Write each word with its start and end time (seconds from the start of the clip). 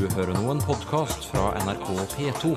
Du 0.00 0.08
hører 0.16 0.32
nå 0.32 0.48
en 0.48 0.62
podkast 0.64 1.28
fra 1.28 1.52
NRK 1.60 1.92
P2. 2.14 2.56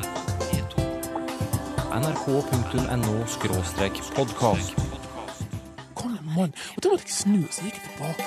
nrk.no-podkast. 1.91 4.71
Kom 5.99 6.13
igjen, 6.13 6.29
mann. 6.37 6.53
Og 6.77 6.79
da 6.79 6.87
måtte 6.93 7.03
jeg 7.03 7.11
snu, 7.17 7.41
så 7.51 7.59
gikk 7.65 7.75
jeg 7.75 7.83
tilbake. 7.89 8.23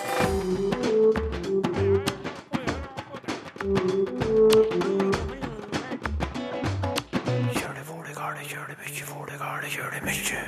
Kjør 7.56 7.72
det 7.72 7.84
vålegale, 7.88 8.40
kjør 8.50 8.66
det 8.68 8.76
mykje, 8.82 9.04
vålegale, 9.14 9.66
kjør 9.78 9.90
det 9.96 10.02
mykje. 10.10 10.40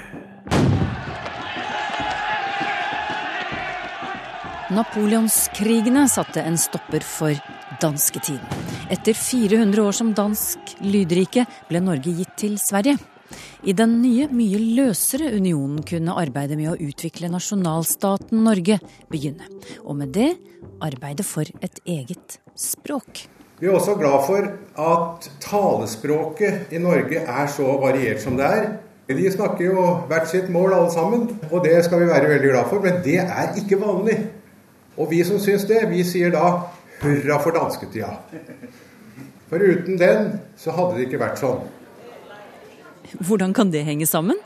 Napoleonskrigene 4.76 6.04
satte 6.12 6.44
en 6.44 6.60
stopper 6.60 7.00
for 7.00 7.32
dansketiden. 7.82 8.64
Etter 8.90 9.14
400 9.14 9.84
år 9.84 9.96
som 9.96 10.14
dansk 10.16 10.74
lydrike 10.84 11.46
ble 11.68 11.80
Norge 11.84 12.14
gitt 12.18 12.34
til 12.40 12.58
Sverige. 12.60 12.98
I 13.62 13.74
den 13.76 13.98
nye, 14.00 14.28
mye 14.32 14.58
løsere 14.78 15.32
unionen 15.36 15.82
kunne 15.86 16.16
arbeidet 16.16 16.56
med 16.56 16.72
å 16.72 16.78
utvikle 16.80 17.28
nasjonalstaten 17.32 18.40
Norge 18.46 18.78
begynne. 19.10 19.48
Og 19.84 19.98
med 19.98 20.14
det 20.16 20.30
arbeidet 20.84 21.26
for 21.28 21.44
et 21.60 21.82
eget 21.84 22.38
språk. 22.56 23.26
Vi 23.58 23.66
er 23.66 23.74
også 23.74 23.96
glad 23.98 24.22
for 24.26 24.46
at 24.78 25.30
talespråket 25.42 26.72
i 26.72 26.78
Norge 26.78 27.24
er 27.26 27.50
så 27.50 27.72
variert 27.82 28.22
som 28.22 28.38
det 28.38 28.46
er. 28.46 28.68
De 29.08 29.30
snakker 29.32 29.64
jo 29.64 29.84
hvert 30.08 30.28
sitt 30.30 30.50
mål 30.52 30.76
alle 30.76 30.92
sammen, 30.92 31.26
og 31.50 31.64
det 31.64 31.78
skal 31.86 32.02
vi 32.02 32.10
være 32.10 32.28
veldig 32.28 32.50
glad 32.52 32.68
for. 32.70 32.84
Men 32.84 33.00
det 33.04 33.18
er 33.24 33.56
ikke 33.58 33.80
vanlig. 33.80 34.18
Og 34.98 35.10
vi 35.10 35.22
som 35.24 35.40
syns 35.42 35.64
det, 35.66 35.80
vi 35.90 36.04
sier 36.06 36.30
da 36.34 36.52
hurra 37.02 37.40
for 37.42 37.56
dansketida. 37.56 38.14
For 39.48 39.62
uten 39.64 39.98
den 40.00 40.38
så 40.60 40.74
hadde 40.76 40.98
det 40.98 41.08
ikke 41.08 41.22
vært 41.22 41.40
sånn. 41.40 41.66
Hvordan 43.24 43.54
kan 43.56 43.70
det 43.72 43.86
henge 43.86 44.04
sammen? 44.04 44.36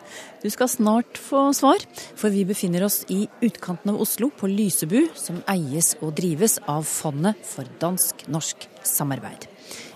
Du 0.42 0.46
skal 0.50 0.70
snart 0.70 1.18
få 1.18 1.48
svar, 1.56 1.82
for 2.14 2.30
vi 2.30 2.44
befinner 2.46 2.84
oss 2.86 3.00
i 3.10 3.24
utkanten 3.42 3.90
av 3.90 3.98
Oslo, 4.04 4.30
på 4.30 4.46
Lysebu, 4.50 5.08
som 5.18 5.40
eies 5.50 5.96
og 5.98 6.14
drives 6.18 6.60
av 6.70 6.86
Fondet 6.86 7.42
for 7.46 7.66
dansk-norsk 7.82 8.68
samarbeid. 8.86 9.48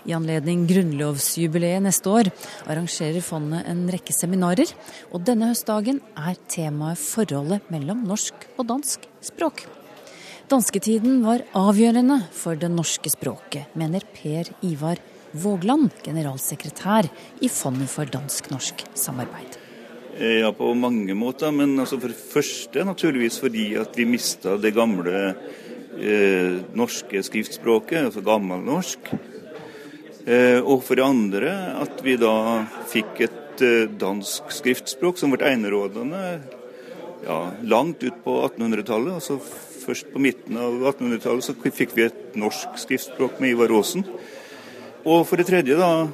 I 0.06 0.14
anledning 0.14 0.66
grunnlovsjubileet 0.70 1.82
neste 1.82 2.10
år 2.10 2.30
arrangerer 2.70 3.24
fondet 3.24 3.66
en 3.66 3.86
rekke 3.90 4.14
seminarer, 4.14 4.70
og 5.10 5.24
denne 5.26 5.50
høstdagen 5.50 5.98
er 6.14 6.38
temaet 6.50 7.02
forholdet 7.02 7.66
mellom 7.74 8.04
norsk 8.06 8.46
og 8.56 8.68
dansk 8.70 9.06
språk. 9.26 9.66
Dansketiden 10.46 11.24
var 11.26 11.42
avgjørende 11.58 12.20
for 12.30 12.54
det 12.54 12.68
norske 12.70 13.10
språket, 13.10 13.72
mener 13.74 14.04
Per 14.14 14.46
Ivar 14.62 15.00
Vågland, 15.34 15.90
generalsekretær 16.06 17.08
i 17.42 17.48
Fondet 17.50 17.90
for 17.90 18.06
dansk-norsk 18.06 18.84
samarbeid. 18.94 19.58
Ja, 20.22 20.52
på 20.54 20.70
mange 20.78 21.18
måter. 21.18 21.50
Men 21.50 21.74
altså 21.82 21.98
for 21.98 22.14
det 22.14 22.20
første 22.30 22.86
naturligvis 22.86 23.40
fordi 23.42 23.66
at 23.82 23.98
vi 23.98 24.06
mista 24.06 24.54
det 24.54 24.70
gamle 24.78 25.34
eh, 25.98 26.62
norske 26.78 27.26
skriftspråket, 27.26 28.06
altså 28.06 28.22
gammelnorsk. 28.22 29.10
Eh, 30.30 30.62
og 30.62 30.86
for 30.86 30.94
det 30.94 31.10
andre 31.10 31.56
at 31.82 32.06
vi 32.06 32.14
da 32.22 32.36
fikk 32.86 33.26
et 33.26 33.66
eh, 33.66 33.90
dansk 33.98 34.54
skriftspråk 34.62 35.18
som 35.18 35.34
ble 35.34 35.56
enerådende 35.58 36.26
ja, 37.26 37.40
langt 37.66 38.06
ut 38.06 38.22
på 38.22 38.44
1800-tallet. 38.46 39.18
altså 39.18 39.42
Først 39.86 40.08
på 40.10 40.18
midten 40.18 40.56
av 40.58 40.80
1800-tallet 40.82 41.46
så 41.46 41.54
fikk 41.62 41.92
vi 41.94 42.08
et 42.08 42.32
norsk 42.34 42.74
skriftspråk 42.82 43.36
med 43.38 43.52
Ivar 43.52 43.70
Aasen. 43.70 44.02
Og 45.06 45.20
for 45.28 45.38
det 45.38 45.46
tredje 45.46 45.76
da 45.78 46.08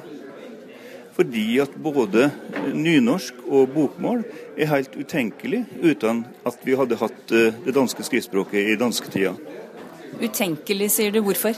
fordi 1.13 1.59
at 1.61 1.73
både 1.81 2.27
nynorsk 2.73 3.41
og 3.45 3.69
bokmål 3.73 4.23
er 4.57 4.69
helt 4.71 4.95
utenkelig 4.97 5.63
uten 5.81 6.23
at 6.45 6.57
vi 6.65 6.77
hadde 6.77 6.97
hatt 6.97 7.33
eh, 7.33 7.53
det 7.65 7.73
danske 7.73 8.05
skriftspråket 8.05 8.73
i 8.73 8.77
dansketida. 8.81 9.35
Utenkelig, 10.21 10.89
sier 10.93 11.13
du. 11.13 11.21
Hvorfor? 11.25 11.57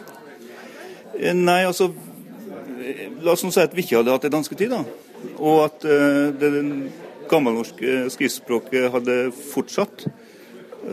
Eh, 1.19 1.35
Nei, 1.35 1.63
altså 1.67 1.91
La 3.23 3.31
oss 3.33 3.41
nå 3.41 3.49
si 3.49 3.63
at 3.63 3.73
vi 3.73 3.81
ikke 3.81 3.97
hadde 3.97 4.13
hatt 4.13 4.25
det 4.27 4.33
dansketid, 4.35 4.71
da. 4.71 4.83
Og 5.39 5.63
at 5.65 5.85
eh, 5.87 6.35
det 6.37 6.51
gammelnorske 7.31 8.03
skriftspråket 8.13 8.91
hadde 8.93 9.15
fortsatt. 9.53 10.05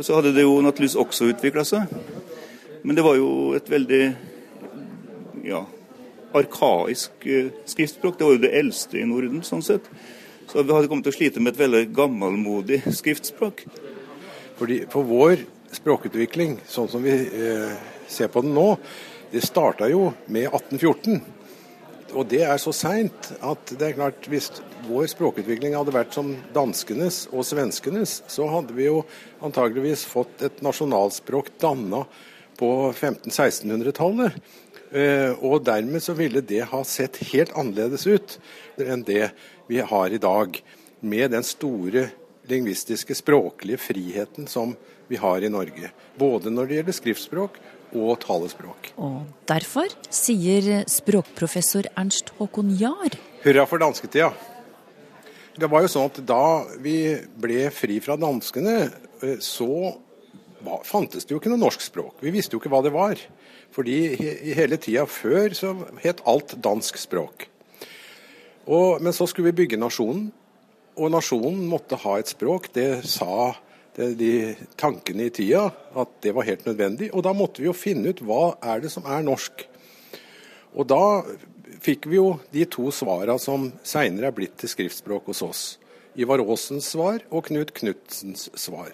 Så 0.00 0.16
hadde 0.16 0.32
det 0.32 0.46
jo 0.46 0.60
naturligvis 0.64 0.96
også 0.96 1.28
utvikla 1.34 1.64
seg. 1.68 1.90
Men 2.82 2.96
det 2.96 3.04
var 3.04 3.18
jo 3.18 3.52
et 3.54 3.68
veldig 3.70 4.02
ja, 5.44 5.60
arkaisk 6.34 7.26
eh, 7.28 7.52
skriftspråk. 7.68 8.16
Det 8.18 8.26
var 8.26 8.36
jo 8.36 8.42
det 8.42 8.54
eldste 8.58 9.02
i 9.02 9.06
Norden, 9.06 9.42
sånn 9.46 9.64
sett. 9.64 9.86
Så 10.48 10.62
vi 10.62 10.72
hadde 10.72 10.88
kommet 10.90 11.06
til 11.06 11.14
å 11.14 11.18
slite 11.18 11.42
med 11.42 11.54
et 11.54 11.62
veldig 11.62 11.84
gammelmodig 11.96 12.80
skriftspråk. 12.94 13.64
Fordi 14.58 14.82
For 14.92 15.06
vår 15.06 15.44
språkutvikling, 15.72 16.58
sånn 16.68 16.90
som 16.92 17.04
vi 17.04 17.12
eh, 17.12 17.76
ser 18.10 18.32
på 18.32 18.42
den 18.44 18.56
nå, 18.56 18.74
det 19.32 19.44
starta 19.44 19.88
jo 19.88 20.10
med 20.26 20.48
1814. 20.50 21.20
Og 22.12 22.26
det 22.28 22.42
er 22.44 22.58
så 22.60 22.74
seint 22.76 23.30
at 23.40 23.72
det 23.78 23.86
er 23.86 23.96
klart 23.96 24.26
hvis 24.28 24.50
vår 24.84 25.06
språkutvikling 25.12 25.76
hadde 25.78 25.94
vært 25.94 26.12
som 26.16 26.34
danskenes 26.54 27.24
og 27.32 27.46
svenskenes, 27.48 28.20
så 28.28 28.48
hadde 28.50 28.76
vi 28.76 28.88
jo 28.88 29.00
antageligvis 29.44 30.04
fått 30.10 30.44
et 30.44 30.60
nasjonalspråk 30.64 31.52
danna 31.62 32.04
på 32.60 32.70
1500-1600-tallet. 32.92 34.36
Eh, 34.92 35.32
og 35.40 35.64
dermed 35.64 36.04
så 36.04 36.12
ville 36.18 36.44
det 36.44 36.66
ha 36.68 36.82
sett 36.84 37.16
helt 37.32 37.54
annerledes 37.56 38.04
ut 38.04 38.36
enn 38.76 39.06
det 39.08 39.30
vi 39.70 39.80
har 39.80 40.12
i 40.12 40.20
dag. 40.20 40.58
Med 41.00 41.32
den 41.32 41.42
store 41.46 42.10
lingvistiske, 42.50 43.16
språklige 43.16 43.80
friheten 43.80 44.46
som 44.50 44.76
vi 45.08 45.16
har 45.16 45.42
i 45.42 45.50
Norge. 45.52 45.90
Både 46.18 46.52
når 46.52 46.68
det 46.68 46.78
gjelder 46.78 46.98
skriftspråk 46.98 47.58
og 47.92 48.16
talespråk. 48.24 48.92
Og 48.96 49.22
derfor 49.48 49.92
sier 50.12 50.82
språkprofessor 50.90 51.90
Ernst 51.96 52.32
Håkon 52.38 52.72
Jahr 52.80 53.18
Hurra 53.42 53.66
for 53.66 53.82
dansketida. 53.82 54.30
Det 55.58 55.68
var 55.68 55.82
jo 55.84 55.90
sånn 55.90 56.08
at 56.08 56.20
da 56.24 56.62
vi 56.80 56.96
ble 57.42 57.66
fri 57.74 57.98
fra 58.00 58.14
danskene, 58.16 58.76
eh, 59.20 59.38
så 59.42 59.96
fantes 60.86 61.26
det 61.26 61.34
jo 61.34 61.40
ikke 61.40 61.50
noe 61.50 61.60
norsk 61.60 61.82
språk. 61.82 62.20
Vi 62.22 62.32
visste 62.32 62.54
jo 62.54 62.62
ikke 62.62 62.70
hva 62.72 62.84
det 62.86 62.94
var. 62.94 63.18
Fordi 63.72 63.96
hele 64.52 64.76
tida 64.80 65.06
før 65.08 65.56
så 65.56 65.72
het 66.02 66.20
alt 66.28 66.54
dansk 66.62 66.98
språk. 67.00 67.48
Og, 68.68 69.02
men 69.02 69.14
så 69.16 69.26
skulle 69.26 69.50
vi 69.50 69.64
bygge 69.64 69.80
nasjonen, 69.80 70.28
og 70.94 71.10
nasjonen 71.10 71.64
måtte 71.66 71.98
ha 72.04 72.18
et 72.20 72.30
språk. 72.30 72.68
Det 72.76 73.02
sa 73.08 73.54
de 73.96 74.54
tankene 74.80 75.28
i 75.28 75.32
tida, 75.34 75.66
at 75.70 76.14
det 76.24 76.32
var 76.36 76.48
helt 76.48 76.64
nødvendig. 76.66 77.10
Og 77.12 77.24
da 77.26 77.34
måtte 77.36 77.62
vi 77.62 77.68
jo 77.68 77.76
finne 77.76 78.12
ut 78.12 78.22
hva 78.24 78.54
er 78.64 78.84
det 78.84 78.92
som 78.92 79.06
er 79.08 79.24
norsk. 79.26 79.66
Og 80.72 80.88
da 80.88 81.02
fikk 81.82 82.08
vi 82.08 82.18
jo 82.18 82.38
de 82.54 82.64
to 82.70 82.88
svara 82.94 83.36
som 83.42 83.70
seinere 83.84 84.30
er 84.30 84.36
blitt 84.36 84.56
til 84.60 84.70
skriftspråk 84.72 85.28
hos 85.32 85.42
oss. 85.44 85.62
Ivar 86.16 86.42
Aasens 86.44 86.90
svar 86.92 87.22
og 87.30 87.48
Knut 87.48 87.72
Knutsens 87.76 88.48
svar. 88.58 88.92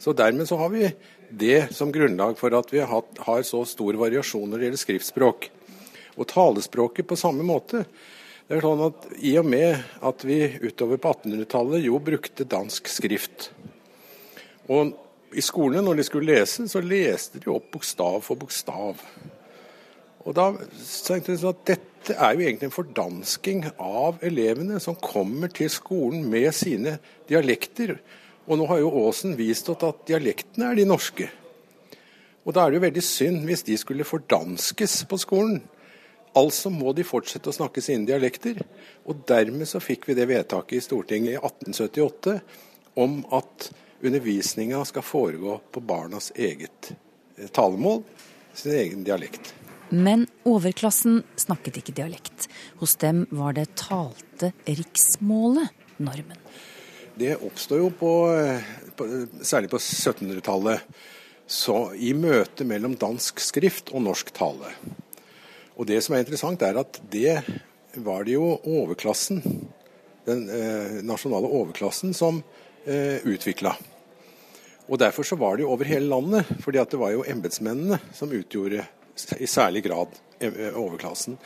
Så 0.00 0.12
dermed 0.16 0.48
så 0.48 0.58
har 0.60 0.72
vi 0.72 0.88
det 1.30 1.74
som 1.74 1.92
grunnlag 1.92 2.36
for 2.38 2.54
at 2.56 2.72
vi 2.72 2.82
har, 2.84 3.04
har 3.26 3.42
så 3.44 3.64
stor 3.68 3.96
variasjon 4.00 4.48
når 4.48 4.58
det 4.58 4.68
gjelder 4.68 4.82
skriftspråk. 4.84 5.48
Og 6.14 6.28
talespråket 6.30 7.08
på 7.08 7.18
samme 7.18 7.44
måte. 7.46 7.84
Det 8.44 8.58
er 8.58 8.64
sånn 8.64 8.82
at 8.86 9.06
I 9.24 9.38
og 9.40 9.48
med 9.48 9.80
at 10.04 10.24
vi 10.28 10.38
utover 10.60 11.00
på 11.00 11.14
1800-tallet 11.16 11.86
jo 11.86 12.00
brukte 12.02 12.46
dansk 12.48 12.90
skrift. 12.92 13.48
Og 14.72 14.94
i 15.34 15.42
skolene 15.44 15.82
når 15.84 15.98
de 15.98 16.06
skulle 16.06 16.32
lese, 16.32 16.66
så 16.70 16.82
leste 16.82 17.40
de 17.42 17.50
opp 17.52 17.70
bokstav 17.74 18.20
for 18.24 18.38
bokstav. 18.38 19.00
Og 20.24 20.36
da 20.36 20.50
tenkte 20.54 21.34
jeg 21.34 21.42
sånn 21.42 21.56
at 21.56 21.66
Dette 21.74 22.14
er 22.20 22.34
jo 22.36 22.44
egentlig 22.44 22.68
en 22.68 22.74
fordansking 22.74 23.62
av 23.80 24.20
elevene 24.24 24.76
som 24.82 24.96
kommer 25.00 25.48
til 25.52 25.70
skolen 25.72 26.26
med 26.28 26.50
sine 26.56 26.98
dialekter. 27.30 27.96
Og 28.44 28.60
nå 28.60 28.66
har 28.68 28.82
jo 28.82 28.92
Aasen 29.04 29.32
vist 29.38 29.70
oss 29.72 29.84
at 29.86 30.02
dialektene 30.08 30.68
er 30.70 30.76
de 30.76 30.84
norske. 30.88 31.30
Og 32.44 32.52
da 32.52 32.64
er 32.64 32.72
det 32.72 32.78
jo 32.78 32.84
veldig 32.84 33.04
synd 33.04 33.46
hvis 33.48 33.64
de 33.64 33.78
skulle 33.80 34.04
fordanskes 34.04 34.98
på 35.08 35.18
skolen. 35.20 35.62
Altså 36.36 36.68
må 36.72 36.92
de 36.92 37.06
fortsette 37.06 37.48
å 37.48 37.56
snakke 37.56 37.80
sine 37.84 38.04
dialekter. 38.08 38.60
Og 39.08 39.24
dermed 39.28 39.68
så 39.70 39.80
fikk 39.80 40.10
vi 40.10 40.18
det 40.18 40.28
vedtaket 40.28 40.76
i 40.76 40.84
Stortinget 40.84 41.38
i 41.38 41.40
1878 41.40 42.36
om 43.00 43.22
at 43.34 43.70
undervisninga 44.02 44.84
skal 44.84 45.02
foregå 45.02 45.58
på 45.70 45.80
barnas 45.80 46.32
eget 46.34 46.92
eh, 47.36 47.48
talemål, 47.48 48.02
sin 48.54 48.72
egen 48.72 49.04
dialekt. 49.04 49.54
Men 49.88 50.26
overklassen 50.48 51.22
snakket 51.36 51.78
ikke 51.80 51.94
dialekt. 51.94 52.48
Hos 52.80 52.96
dem 52.98 53.26
var 53.30 53.54
det 53.54 53.68
talte 53.78 54.52
riksmålet 54.64 55.70
normen. 56.02 56.38
Det 57.14 57.36
oppstår 57.36 57.78
jo 57.78 57.90
på, 57.94 58.12
på 58.96 59.06
særlig 59.42 59.70
på 59.70 59.78
1700-tallet, 59.78 60.82
i 62.00 62.10
møte 62.16 62.64
mellom 62.64 62.96
dansk 62.98 63.38
skrift 63.44 63.92
og 63.94 64.02
norsk 64.06 64.32
tale. 64.34 64.72
Og 65.76 65.86
det 65.86 66.00
som 66.02 66.16
er 66.16 66.24
interessant, 66.24 66.62
er 66.64 66.80
at 66.80 66.98
det 67.12 67.36
var 68.02 68.24
det 68.26 68.34
jo 68.34 68.56
overklassen, 68.58 69.42
den 70.24 70.46
eh, 70.48 71.00
nasjonale 71.04 71.50
overklassen, 71.52 72.14
som 72.16 72.40
eh, 72.40 72.63
utvikla. 72.84 73.74
Og 74.88 74.98
derfor 75.00 75.24
så 75.24 75.36
var 75.40 75.56
det 75.56 75.64
jo 75.64 75.70
over 75.72 75.88
hele 75.88 76.10
landet, 76.10 76.50
fordi 76.60 76.80
at 76.82 76.90
det 76.92 77.00
var 77.00 77.14
jo 77.14 77.24
embetsmennene 77.24 78.00
som 78.12 78.32
utgjorde 78.32 78.84
i 79.38 79.46
særlig 79.48 79.84
grad 79.86 80.12
eh, 80.40 80.74
overklassen. 80.76 81.38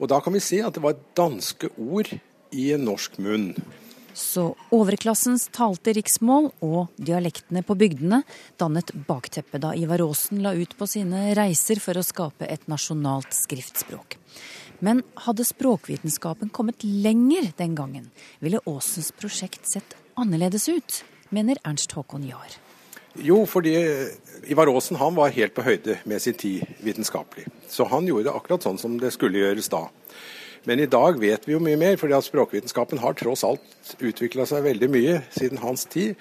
Og 0.00 0.08
da 0.10 0.18
kan 0.24 0.34
vi 0.34 0.42
si 0.42 0.58
at 0.64 0.74
det 0.74 0.82
var 0.82 0.98
danske 1.16 1.70
ord 1.78 2.10
i 2.50 2.66
norsk 2.80 3.20
munn. 3.22 3.52
Så 4.16 4.48
overklassens 4.74 5.46
talte 5.54 5.92
riksmål 5.94 6.50
og 6.66 6.90
dialektene 6.98 7.62
på 7.62 7.76
bygdene 7.78 8.24
dannet 8.58 8.90
bakteppet 9.06 9.62
da 9.62 9.70
Ivar 9.78 10.02
Aasen 10.02 10.42
la 10.42 10.50
ut 10.56 10.74
på 10.76 10.88
sine 10.90 11.28
reiser 11.38 11.78
for 11.80 11.96
å 11.96 12.04
skape 12.04 12.48
et 12.50 12.66
nasjonalt 12.68 13.36
skriftspråk. 13.36 14.18
Men 14.80 15.04
hadde 15.28 15.46
språkvitenskapen 15.46 16.50
kommet 16.50 16.82
lenger 16.82 17.52
den 17.56 17.76
gangen, 17.78 18.10
ville 18.40 18.64
Aasens 18.66 19.12
prosjekt 19.12 19.68
sett 19.68 19.94
annerledes 20.20 20.68
ut, 20.68 21.04
mener 21.34 21.60
Ernst 21.64 21.92
Håkon 21.96 22.26
Jahr. 22.28 22.58
Jo, 23.18 23.42
fordi 23.48 23.74
Ivar 24.46 24.70
Aasen 24.70 25.00
han 25.00 25.16
var 25.16 25.32
helt 25.34 25.54
på 25.56 25.64
høyde 25.66 25.98
med 26.08 26.22
sin 26.22 26.36
tid 26.38 26.62
vitenskapelig. 26.84 27.48
Så 27.68 27.88
han 27.90 28.06
gjorde 28.06 28.28
det 28.28 28.36
akkurat 28.36 28.66
sånn 28.66 28.78
som 28.78 28.98
det 29.02 29.12
skulle 29.16 29.42
gjøres 29.42 29.70
da. 29.72 29.88
Men 30.68 30.82
i 30.82 30.88
dag 30.90 31.18
vet 31.20 31.46
vi 31.48 31.56
jo 31.56 31.62
mye 31.64 31.78
mer, 31.80 31.96
fordi 31.98 32.14
at 32.16 32.26
språkvitenskapen 32.26 33.00
har 33.00 33.16
tross 33.18 33.42
alt 33.48 33.94
utvikla 33.98 34.46
seg 34.46 34.66
veldig 34.66 34.90
mye 34.92 35.20
siden 35.32 35.62
hans 35.62 35.86
tid. 35.90 36.18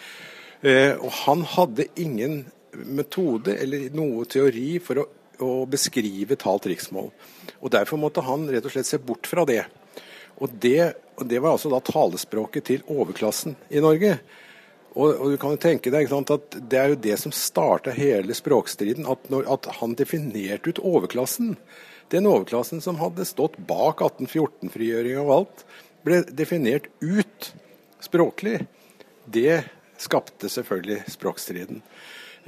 Eh, 0.61 0.95
og 0.95 1.11
han 1.25 1.43
hadde 1.55 1.89
ingen 1.99 2.41
metode 2.87 3.55
eller 3.59 3.89
noe 3.95 4.25
teori 4.29 4.77
for 4.83 5.03
å, 5.03 5.05
å 5.43 5.51
beskrive 5.69 6.39
talt 6.39 6.69
riksmål. 6.71 7.11
Og 7.59 7.73
Derfor 7.75 7.99
måtte 7.99 8.23
han 8.23 8.47
rett 8.49 8.65
og 8.65 8.73
slett 8.73 8.87
se 8.87 8.99
bort 9.03 9.27
fra 9.27 9.45
det. 9.47 9.65
Og 10.39 10.51
det, 10.63 10.93
og 11.19 11.27
det 11.27 11.39
var 11.43 11.55
altså 11.55 11.71
da 11.71 11.81
talespråket 11.83 12.69
til 12.69 12.85
overklassen 12.87 13.57
i 13.69 13.81
Norge. 13.83 14.17
Og, 14.95 15.13
og, 15.13 15.25
du 15.31 15.37
kan 15.39 15.53
jo 15.53 15.61
tenke 15.61 15.91
deg 15.93 16.09
at 16.09 16.55
Det 16.57 16.79
er 16.79 16.93
jo 16.93 17.01
det 17.03 17.17
som 17.21 17.33
starta 17.35 17.93
hele 17.93 18.35
språkstriden. 18.35 19.07
At, 19.09 19.29
når, 19.29 19.45
at, 19.51 19.69
han 19.79 19.95
definerte 19.99 20.71
ut 20.71 20.81
overklassen. 20.81 21.55
Den 22.09 22.25
overklassen 22.25 22.81
som 22.81 22.97
hadde 23.01 23.27
stått 23.27 23.59
bak 23.69 24.01
1814-frigjøringa 24.01 25.21
og 25.27 25.33
alt, 25.35 25.65
ble 26.07 26.23
definert 26.33 26.87
ut 27.03 27.51
språklig. 28.01 28.63
Det 29.29 29.61
skapte 29.99 30.49
selvfølgelig 30.49 31.03
språkstriden. 31.11 31.83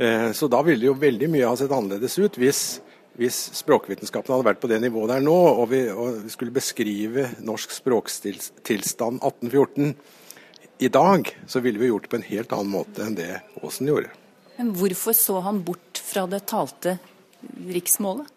Eh, 0.02 0.32
så 0.32 0.48
da 0.50 0.64
ville 0.66 0.88
jo 0.88 0.98
veldig 0.98 1.30
mye 1.30 1.50
ha 1.52 1.58
sett 1.60 1.74
annerledes 1.76 2.18
ut 2.18 2.40
hvis 2.42 2.80
hvis 3.20 3.38
språkvitenskapen 3.60 4.32
hadde 4.32 4.48
vært 4.48 4.62
på 4.62 4.70
det 4.72 4.80
nivået 4.84 5.12
der 5.12 5.24
nå, 5.24 5.36
og 5.36 5.70
vi, 5.74 5.84
og 5.92 6.22
vi 6.24 6.32
skulle 6.32 6.56
beskrive 6.56 7.28
norsk 7.44 7.74
språkstilstand 7.76 9.20
1814 9.20 9.96
i 10.82 10.90
dag, 10.90 11.28
så 11.48 11.62
ville 11.62 11.82
vi 11.82 11.92
gjort 11.92 12.08
det 12.08 12.14
på 12.14 12.20
en 12.22 12.30
helt 12.30 12.54
annen 12.56 12.72
måte 12.74 13.04
enn 13.06 13.18
det 13.18 13.32
Aasen 13.62 13.90
gjorde. 13.92 14.14
Men 14.58 14.72
hvorfor 14.78 15.16
så 15.18 15.42
han 15.46 15.60
bort 15.66 16.00
fra 16.02 16.24
det 16.30 16.44
talte 16.50 16.98
riksmålet? 17.68 18.30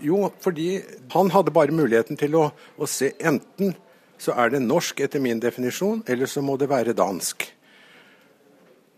Jo, 0.00 0.30
fordi 0.40 0.82
han 1.12 1.32
hadde 1.34 1.52
bare 1.52 1.74
muligheten 1.74 2.16
til 2.20 2.36
å, 2.38 2.46
å 2.52 2.88
se 2.88 3.12
enten 3.20 3.74
så 4.22 4.36
er 4.38 4.52
det 4.52 4.62
norsk 4.62 5.02
etter 5.02 5.20
min 5.22 5.40
definisjon, 5.42 6.04
eller 6.06 6.30
så 6.30 6.44
må 6.44 6.54
det 6.60 6.70
være 6.70 6.94
dansk. 6.96 7.48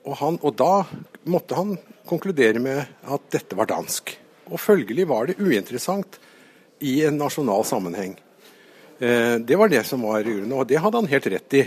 Og, 0.04 0.12
han, 0.20 0.36
og 0.44 0.52
da 0.60 0.84
måtte 1.32 1.56
han 1.56 1.78
konkludere 2.04 2.60
med 2.60 2.84
at 3.08 3.30
dette 3.32 3.56
var 3.56 3.70
dansk. 3.70 4.12
Og 4.50 4.60
følgelig 4.60 5.06
var 5.08 5.28
det 5.28 5.38
uinteressant 5.40 6.18
i 6.84 6.98
en 7.06 7.18
nasjonal 7.18 7.64
sammenheng. 7.64 8.16
Eh, 8.98 9.36
det 9.40 9.56
var 9.56 9.68
det 9.72 9.84
som 9.88 10.02
var 10.04 10.24
grunnen, 10.26 10.52
og 10.52 10.66
det 10.68 10.80
hadde 10.82 11.00
han 11.00 11.10
helt 11.10 11.30
rett 11.32 11.56
i, 11.60 11.64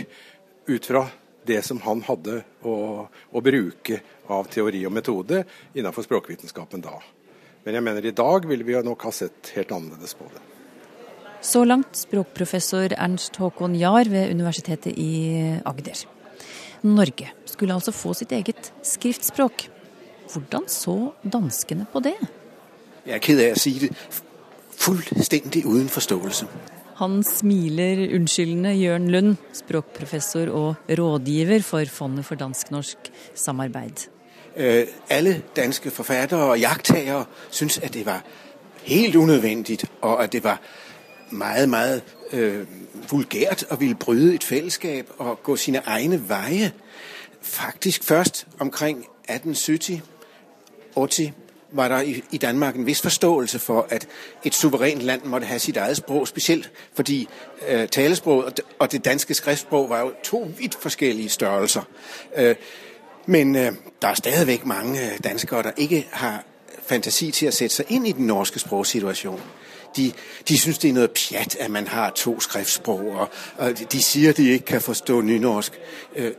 ut 0.68 0.86
fra 0.86 1.06
det 1.48 1.62
som 1.64 1.80
han 1.80 2.02
hadde 2.04 2.42
å, 2.62 2.74
å 3.08 3.40
bruke 3.40 4.00
av 4.28 4.50
teori 4.52 4.84
og 4.86 4.92
metode 4.92 5.42
innenfor 5.72 6.04
språkvitenskapen 6.04 6.84
da. 6.84 6.98
Men 7.64 7.78
jeg 7.78 7.84
mener 7.84 8.06
i 8.06 8.14
dag 8.16 8.46
ville 8.48 8.64
vi 8.64 8.76
nok 8.84 9.08
ha 9.08 9.12
sett 9.12 9.52
helt 9.56 9.72
annerledes 9.74 10.14
på 10.18 10.28
det. 10.32 10.44
Så 11.44 11.62
langt 11.64 11.96
språkprofessor 11.96 12.94
Ernst 12.98 13.36
Håkon 13.38 13.76
Jahr 13.78 14.10
ved 14.10 14.32
Universitetet 14.34 14.96
i 14.98 15.60
Agder. 15.68 16.00
Norge 16.82 17.30
skulle 17.46 17.74
altså 17.74 17.94
få 17.94 18.14
sitt 18.14 18.32
eget 18.34 18.72
skriftspråk. 18.86 19.68
Hvordan 20.28 20.66
så 20.70 20.96
danskene 21.22 21.86
på 21.92 22.02
det? 22.04 22.16
Jeg 23.08 23.14
er 23.16 23.24
ked 23.24 23.38
av 23.40 23.54
å 23.56 23.60
si 23.60 23.70
det. 23.80 23.88
Fullstendig 24.78 25.62
uten 25.64 25.88
forståelse. 25.88 26.46
Han 26.98 27.22
smiler 27.24 28.02
unnskyldende, 28.18 28.74
Jørn 28.76 29.06
Lund, 29.10 29.36
språkprofessor 29.56 30.50
og 30.52 30.90
rådgiver 30.98 31.64
for 31.64 31.88
Fondet 31.88 32.26
for 32.28 32.36
dansk-norsk 32.36 33.08
samarbeid. 33.34 34.04
Uh, 34.58 34.84
alle 35.08 35.38
danske 35.56 35.90
forfattere 35.90 36.50
og 36.50 36.60
jakttakere 36.60 37.24
syns 37.50 37.78
at 37.78 37.94
det 37.94 38.04
var 38.06 38.20
helt 38.84 39.16
unødvendig, 39.16 39.78
og 40.02 40.24
at 40.24 40.32
det 40.32 40.44
var 40.44 40.60
meget, 41.30 41.68
meget 41.68 42.02
øh, 42.32 42.66
vulgært 43.10 43.64
å 43.70 43.76
ville 43.76 43.94
bryte 43.94 44.34
et 44.34 44.44
fellesskap 44.44 45.06
og 45.18 45.42
gå 45.42 45.56
sine 45.56 45.82
egne 45.86 46.20
veier. 46.28 46.70
Faktisk 47.42 48.04
først 48.04 48.46
omkring 48.58 48.98
1870 49.28 50.00
80 50.96 51.47
var 51.72 51.88
der 51.88 52.00
i, 52.30 52.36
Danmark 52.36 52.76
en 52.76 52.86
vis 52.86 53.00
forståelse 53.00 53.58
for 53.58 53.86
at 53.90 54.08
et 54.44 54.54
suverent 54.54 55.02
land 55.02 55.24
måtte 55.24 55.46
ha 55.46 55.58
sitt 55.58 55.76
eget 55.76 55.96
språk, 55.96 56.28
spesielt 56.28 56.70
fordi 56.94 57.28
eh, 57.66 57.88
talesproget 57.88 58.44
og, 58.44 58.52
og 58.78 58.92
det 58.92 59.04
danske 59.04 59.34
skriftspråket 59.34 59.90
var 59.90 60.00
jo 60.00 60.12
to 60.22 60.50
vidt 60.58 60.74
forskjellige 60.80 61.28
størrelser. 61.28 61.82
Eh, 62.36 62.56
men 63.26 63.56
eh, 63.56 63.72
der 64.02 64.08
er 64.08 64.14
stadigvæk 64.14 64.66
mange 64.66 65.12
øh, 65.12 65.18
danskere 65.24 65.62
der 65.62 65.70
ikke 65.76 66.06
har 66.12 66.44
fantasi 66.86 67.30
til 67.30 67.48
å 67.48 67.52
sette 67.52 67.74
seg 67.74 67.92
inn 67.92 68.06
i 68.06 68.12
den 68.16 68.26
norske 68.26 68.58
språksituasjonen. 68.58 69.44
De, 69.96 70.12
de 70.48 70.58
syns 70.58 70.78
det 70.78 70.90
er 70.90 70.96
noe 70.96 71.12
pjatt 71.12 71.56
at 71.60 71.70
man 71.70 71.88
har 71.88 72.10
to 72.16 72.40
skriftspråk, 72.40 73.00
og, 73.00 73.28
og 73.58 73.80
de 73.92 74.02
sier 74.02 74.32
de 74.32 74.50
ikke 74.50 74.64
kan 74.64 74.80
forstå 74.80 75.20
nynorsk. 75.20 75.80
Øh, 76.16 76.32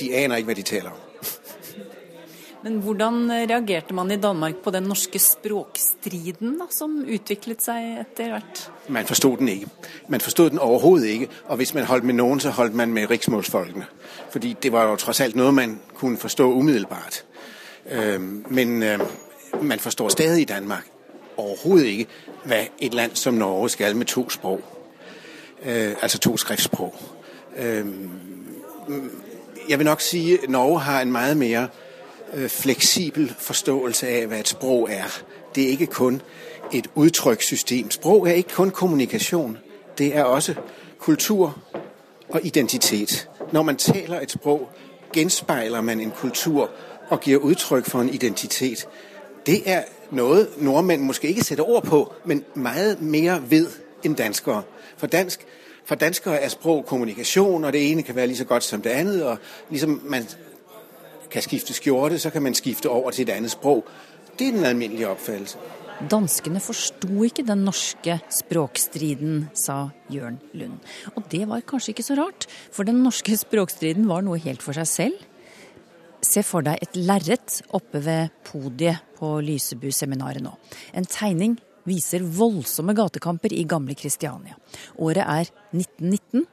de 0.00 0.14
aner 0.16 0.36
ikke 0.36 0.52
hva 0.52 0.54
de 0.54 0.62
taler 0.62 0.90
om. 0.90 1.09
Men 2.62 2.76
hvordan 2.84 3.30
reagerte 3.30 3.94
man 3.94 4.10
i 4.10 4.16
Danmark 4.20 4.56
på 4.64 4.70
den 4.70 4.82
norske 4.82 5.18
språkstriden 5.18 6.58
da, 6.60 6.66
som 6.70 6.98
utviklet 7.08 7.64
seg 7.64 8.02
etter 8.02 8.34
hvert? 8.34 8.60
Man 8.88 9.08
forsto 9.08 9.32
den 9.40 9.48
ikke. 9.48 9.70
Man 10.08 10.20
forstod 10.20 10.50
den 10.50 10.58
overhodet 10.58 11.06
ikke. 11.06 11.28
Og 11.46 11.56
hvis 11.56 11.74
man 11.74 11.88
holdt 11.88 12.04
med 12.04 12.14
noen, 12.20 12.40
så 12.40 12.50
holdt 12.50 12.74
man 12.74 12.92
med 12.92 13.10
riksmålsfolkene. 13.10 13.86
Fordi 14.30 14.56
det 14.62 14.72
var 14.72 14.90
jo 14.90 15.00
tross 15.00 15.20
alt 15.20 15.36
noe 15.40 15.52
man 15.52 15.78
kunne 15.94 16.20
forstå 16.20 16.52
umiddelbart. 16.52 17.24
Men 18.50 18.84
man 19.62 19.78
forstår 19.78 20.08
stadig 20.08 20.42
i 20.42 20.44
Danmark 20.44 20.86
overhodet 21.40 21.84
ikke 21.84 22.06
hva 22.44 22.64
et 22.78 22.94
land 22.94 23.16
som 23.16 23.34
Norge 23.34 23.68
skal 23.68 23.96
med 23.96 24.06
to 24.06 24.30
språk. 24.30 24.60
Altså 25.64 26.18
to 26.18 26.36
skriftspråk. 26.36 26.94
Jeg 29.68 29.78
vil 29.78 29.86
nok 29.86 30.00
si 30.00 30.34
at 30.34 30.50
Norge 30.50 30.80
har 30.80 31.00
en 31.00 31.12
mye 31.12 31.34
mer 31.34 31.66
Øh, 31.66 31.89
fleksibel 32.48 33.34
forståelse 33.38 34.08
av 34.08 34.26
hva 34.30 34.40
et 34.40 34.48
språk 34.48 34.90
er. 34.90 35.22
Det 35.54 35.64
er 35.64 35.68
ikke 35.68 35.86
kun 35.86 36.22
et 36.72 36.86
uttrykssystem. 36.94 37.90
Språk 37.90 38.28
er 38.28 38.32
ikke 38.32 38.54
kun 38.54 38.70
kommunikasjon. 38.70 39.58
Det 39.98 40.16
er 40.16 40.24
også 40.24 40.54
kultur 40.98 41.58
og 42.28 42.40
identitet. 42.44 43.28
Når 43.52 43.62
man 43.62 43.76
taler 43.76 44.20
et 44.20 44.30
språk, 44.30 44.60
gjenspeiler 45.12 45.80
man 45.80 46.00
en 46.00 46.10
kultur 46.10 46.70
og 47.08 47.20
gir 47.20 47.38
uttrykk 47.38 47.86
for 47.86 48.00
en 48.00 48.08
identitet. 48.08 48.88
Det 49.46 49.62
er 49.66 49.82
noe 50.10 50.46
nordmenn 50.58 51.02
måske 51.02 51.28
ikke 51.28 51.44
setter 51.44 51.64
ord 51.64 51.82
på, 51.82 52.12
men 52.24 52.44
mye 52.54 52.96
mer 53.00 53.40
ved 53.40 53.66
enn 54.04 54.14
danskere. 54.14 54.62
For, 54.96 55.06
dansk, 55.06 55.46
for 55.84 55.94
danskere 55.94 56.40
er 56.40 56.48
språk 56.48 56.86
kommunikasjon, 56.86 57.64
og 57.64 57.72
det 57.72 57.90
ene 57.90 58.02
kan 58.02 58.16
være 58.16 58.26
like 58.26 58.44
godt 58.44 58.64
som 58.64 58.82
det 58.82 58.90
andre. 58.90 59.26
og 59.26 59.38
liksom 59.70 60.00
man 60.04 60.26
kan 61.30 61.44
skifte 61.44 61.76
skjorte, 61.76 62.18
så 62.18 62.30
kan 62.30 62.42
man 62.42 62.56
skifte 62.58 62.90
over 62.90 63.14
til 63.14 63.28
et 63.28 63.34
annet 63.36 63.52
språk. 63.52 63.90
Det 64.38 64.48
er 64.48 64.56
den 64.56 64.64
alminnelige 64.64 65.08
oppfattelse. 65.08 65.58
Danskene 66.00 66.62
forsto 66.64 67.24
ikke 67.26 67.44
den 67.44 67.66
norske 67.66 68.14
språkstriden, 68.32 69.50
sa 69.52 69.90
Jørn 70.08 70.38
Lund. 70.56 70.78
Og 71.12 71.26
det 71.28 71.42
var 71.48 71.60
kanskje 71.60 71.92
ikke 71.92 72.06
så 72.06 72.16
rart, 72.16 72.46
for 72.72 72.88
den 72.88 73.02
norske 73.04 73.36
språkstriden 73.36 74.08
var 74.08 74.24
noe 74.24 74.40
helt 74.40 74.64
for 74.64 74.72
seg 74.78 74.88
selv. 74.88 75.26
Se 76.24 76.40
for 76.44 76.64
deg 76.64 76.80
et 76.80 76.96
lerret 76.96 77.60
oppe 77.76 78.00
ved 78.04 78.32
podiet 78.48 79.04
på 79.18 79.38
Lysebu-seminaret 79.44 80.40
nå. 80.44 80.54
En 80.96 81.08
tegning 81.08 81.58
viser 81.88 82.24
voldsomme 82.24 82.96
gatekamper 82.96 83.52
i 83.56 83.66
gamle 83.68 83.96
Kristiania. 83.96 84.56
Året 85.00 85.24
er 85.24 85.52
1919. 85.76 86.46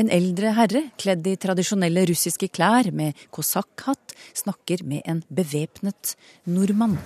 En 0.00 0.08
eldre 0.08 0.54
herre 0.56 0.86
kledd 1.00 1.26
i 1.28 1.34
tradisjonelle 1.36 2.06
russiske 2.08 2.48
klær 2.48 2.88
med 2.96 3.18
kosakkhatt 3.34 4.14
snakker 4.40 4.80
med 4.88 5.04
en 5.04 5.20
bevæpnet 5.28 6.14
nordmann. 6.48 6.96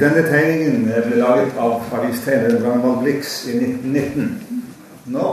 Denne 0.00 0.24
tegningen 0.26 0.88
ble 0.88 1.20
laget 1.20 1.54
av 1.62 1.86
avistegner 1.94 2.58
Ragnvald 2.64 3.04
Blix 3.04 3.36
i 3.50 3.54
1919. 3.54 4.64
Nå, 5.14 5.28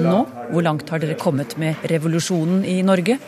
Nå, 0.00 0.16
hvor 0.50 0.64
langt 0.64 0.88
har 0.90 1.02
dere 1.02 1.18
kommet 1.20 1.54
med 1.60 1.84
revolusjonen 1.92 2.64
i 2.64 2.80
Norge? 2.86 3.18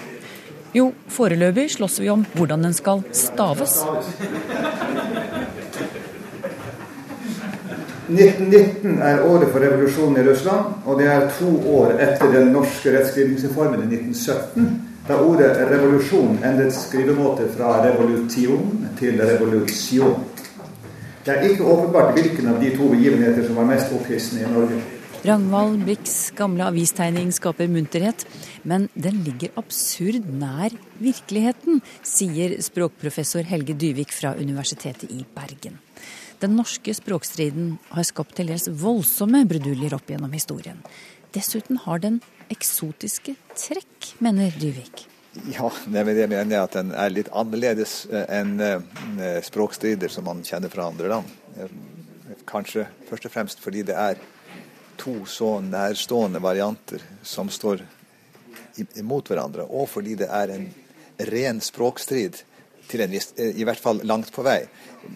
Jo, 0.73 0.89
foreløpig 1.13 1.69
slåss 1.77 2.01
vi 2.01 2.09
om 2.11 2.25
hvordan 2.33 2.65
den 2.65 2.73
skal 2.77 3.05
staves. 3.13 3.83
1919 8.09 8.97
er 8.99 9.21
året 9.23 9.53
for 9.53 9.63
revolusjonen 9.63 10.19
i 10.19 10.25
Russland, 10.27 10.73
og 10.87 10.99
det 10.99 11.07
er 11.07 11.29
to 11.39 11.51
år 11.71 11.93
etter 12.03 12.33
den 12.35 12.51
norske 12.55 12.95
rettskrivningsreformen 12.97 13.85
i 13.85 14.01
1917, 14.01 14.73
da 15.07 15.19
ordet 15.23 15.53
revolusjon 15.71 16.41
endret 16.43 16.75
skrivemåte 16.75 17.47
fra 17.57 17.77
revolution 17.85 18.89
til 18.99 19.23
revolusjon. 19.23 20.17
Det 21.23 21.37
er 21.37 21.47
ikke 21.47 21.67
åpenbart 21.71 22.17
hvilken 22.17 22.51
av 22.51 22.59
de 22.63 22.73
to 22.75 22.89
begivenheter 22.91 23.47
som 23.47 23.61
var 23.61 23.71
mest 23.71 23.95
opphissende 23.95 24.43
i 24.43 24.51
Norge. 24.51 24.81
Ragnvald 25.23 25.85
Blikks 25.87 26.17
gamle 26.35 26.67
avistegning 26.67 27.29
skaper 27.31 27.71
munterhet, 27.71 28.25
men 28.67 28.89
den 28.99 29.21
ligger 29.23 29.55
absurd 29.61 30.27
nær 30.27 30.75
virkeligheten, 30.99 31.79
sier 32.03 32.57
språkprofessor 32.59 33.47
Helge 33.47 33.79
Dyvik 33.79 34.11
fra 34.11 34.35
Universitetet 34.35 35.15
i 35.15 35.23
Bergen. 35.23 35.79
Den 36.43 36.57
norske 36.59 36.91
språkstriden 36.95 37.77
har 37.95 38.03
skapt 38.03 38.35
til 38.35 38.49
dels 38.51 38.65
voldsomme 38.67 39.45
bruduljer 39.47 39.95
opp 39.95 40.09
gjennom 40.11 40.33
historien. 40.35 40.81
Dessuten 41.31 41.79
har 41.85 42.01
den 42.03 42.17
eksotiske 42.51 43.37
trekk, 43.55 44.09
mener 44.19 44.51
Dyvik. 44.59 45.05
Ja, 45.55 45.69
mener 45.87 46.19
jeg 46.19 46.59
at 46.59 46.75
den 46.75 46.91
er 46.99 47.13
litt 47.15 47.31
annerledes 47.31 47.93
eh, 48.11 48.27
enn 48.41 48.59
eh, 48.59 49.39
språkstrider 49.47 50.11
som 50.11 50.27
man 50.27 50.43
kjenner 50.43 50.73
fra 50.73 50.89
andre 50.91 51.13
land. 51.13 51.31
Eh, 51.63 51.71
kanskje 52.51 52.89
først 53.07 53.29
og 53.31 53.35
fremst 53.37 53.63
fordi 53.63 53.85
det 53.87 53.95
er 53.95 54.19
to 54.99 55.15
så 55.31 55.55
nærstående 55.63 56.43
varianter 56.43 57.05
som 57.23 57.53
står 57.55 57.85
imot 58.99 59.31
hverandre, 59.31 59.69
og 59.71 59.87
fordi 59.95 60.19
det 60.25 60.27
er 60.27 60.57
en 60.57 60.67
ren 61.31 61.63
språkstrid, 61.63 62.43
til 62.91 63.05
en 63.05 63.13
viss, 63.15 63.31
i 63.39 63.63
hvert 63.65 63.79
fall 63.81 64.03
langt 64.05 64.33
på 64.35 64.43
vei. 64.45 64.59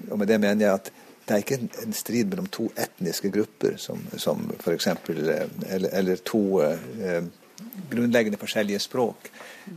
Og 0.06 0.21
med 0.21 0.30
det 0.30 0.38
mener 0.40 0.62
jeg 0.62 0.78
at 0.78 0.90
det 1.26 1.35
er 1.35 1.42
ikke 1.42 1.59
en, 1.59 1.95
strid 1.97 2.30
mellom 2.30 2.47
to 2.54 2.68
etniske 2.78 3.33
grupper, 3.35 3.75
som, 3.83 4.02
som 4.21 4.45
f.eks. 4.61 4.87
Eller, 5.11 5.88
eller 5.90 6.23
to 6.26 6.42
eh, 6.62 7.26
grunnleggende 7.90 8.38
forskjellige 8.38 8.83
språk. 8.85 9.30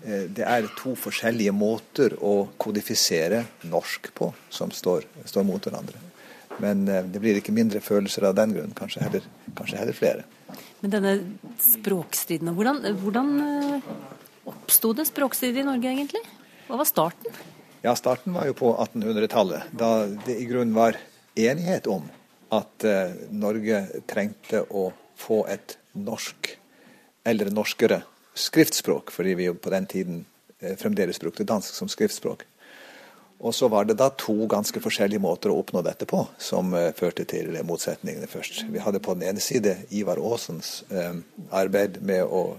Eh, 0.03 0.27
det 0.29 0.46
er 0.46 0.70
to 0.77 0.94
forskjellige 1.00 1.53
måter 1.56 2.15
å 2.22 2.51
kodifisere 2.62 3.44
norsk 3.70 4.12
på 4.13 4.32
som 4.53 4.72
står, 4.72 5.08
står 5.25 5.48
mot 5.48 5.65
hverandre. 5.65 6.01
Men 6.62 6.88
eh, 6.88 7.06
det 7.10 7.22
blir 7.24 7.39
ikke 7.41 7.56
mindre 7.56 7.82
følelser 7.84 8.29
av 8.29 8.38
den 8.38 8.56
grunn, 8.58 8.75
kanskje 8.77 9.06
heller, 9.08 9.29
kanskje 9.58 9.82
heller 9.82 9.98
flere. 9.98 10.25
Men 10.84 10.94
denne 10.94 11.15
språkstriden, 11.65 12.53
hvordan, 12.56 12.84
hvordan 13.01 13.32
eh, 13.46 13.94
oppsto 14.50 14.94
det 14.98 15.10
språkstrid 15.10 15.58
i 15.58 15.65
Norge 15.68 15.96
egentlig? 15.96 16.24
Hva 16.70 16.77
var 16.84 16.88
starten? 16.88 17.41
Ja, 17.79 17.94
Starten 17.96 18.34
var 18.36 18.44
jo 18.44 18.53
på 18.60 18.74
1800-tallet, 18.75 19.70
da 19.72 20.03
det 20.25 20.34
i 20.36 20.48
grunnen 20.50 20.75
var 20.75 20.98
enighet 21.36 21.88
om 21.88 22.07
at 22.55 22.86
Norge 23.29 23.83
trengte 24.09 24.63
å 24.74 24.89
få 25.19 25.43
et 25.51 25.75
norsk 25.93 26.55
eller 27.24 27.51
norskere 27.53 28.01
skriftspråk, 28.33 29.12
fordi 29.12 29.33
vi 29.33 29.50
jo 29.50 29.53
på 29.53 29.69
den 29.69 29.86
tiden 29.86 30.25
eh, 30.59 30.77
fremdeles 30.77 31.19
brukte 31.19 31.43
dansk 31.43 31.75
som 31.75 31.89
skriftspråk. 31.91 32.45
Og 33.39 33.55
så 33.55 33.69
var 33.71 33.86
det 33.88 33.95
da 34.00 34.09
to 34.19 34.36
ganske 34.51 34.81
forskjellige 34.83 35.21
måter 35.24 35.51
å 35.51 35.59
oppnå 35.62 35.79
dette 35.86 36.03
på, 36.09 36.25
som 36.43 36.74
uh, 36.75 36.89
førte 36.95 37.24
til 37.24 37.55
motsetningene 37.63 38.27
først. 38.27 38.65
Vi 38.67 38.81
hadde 38.83 39.00
på 39.00 39.15
den 39.15 39.29
ene 39.29 39.39
side 39.39 39.77
Ivar 39.95 40.19
Aasens 40.19 40.81
arbeid 41.55 42.01
med 42.03 42.27
å 42.27 42.57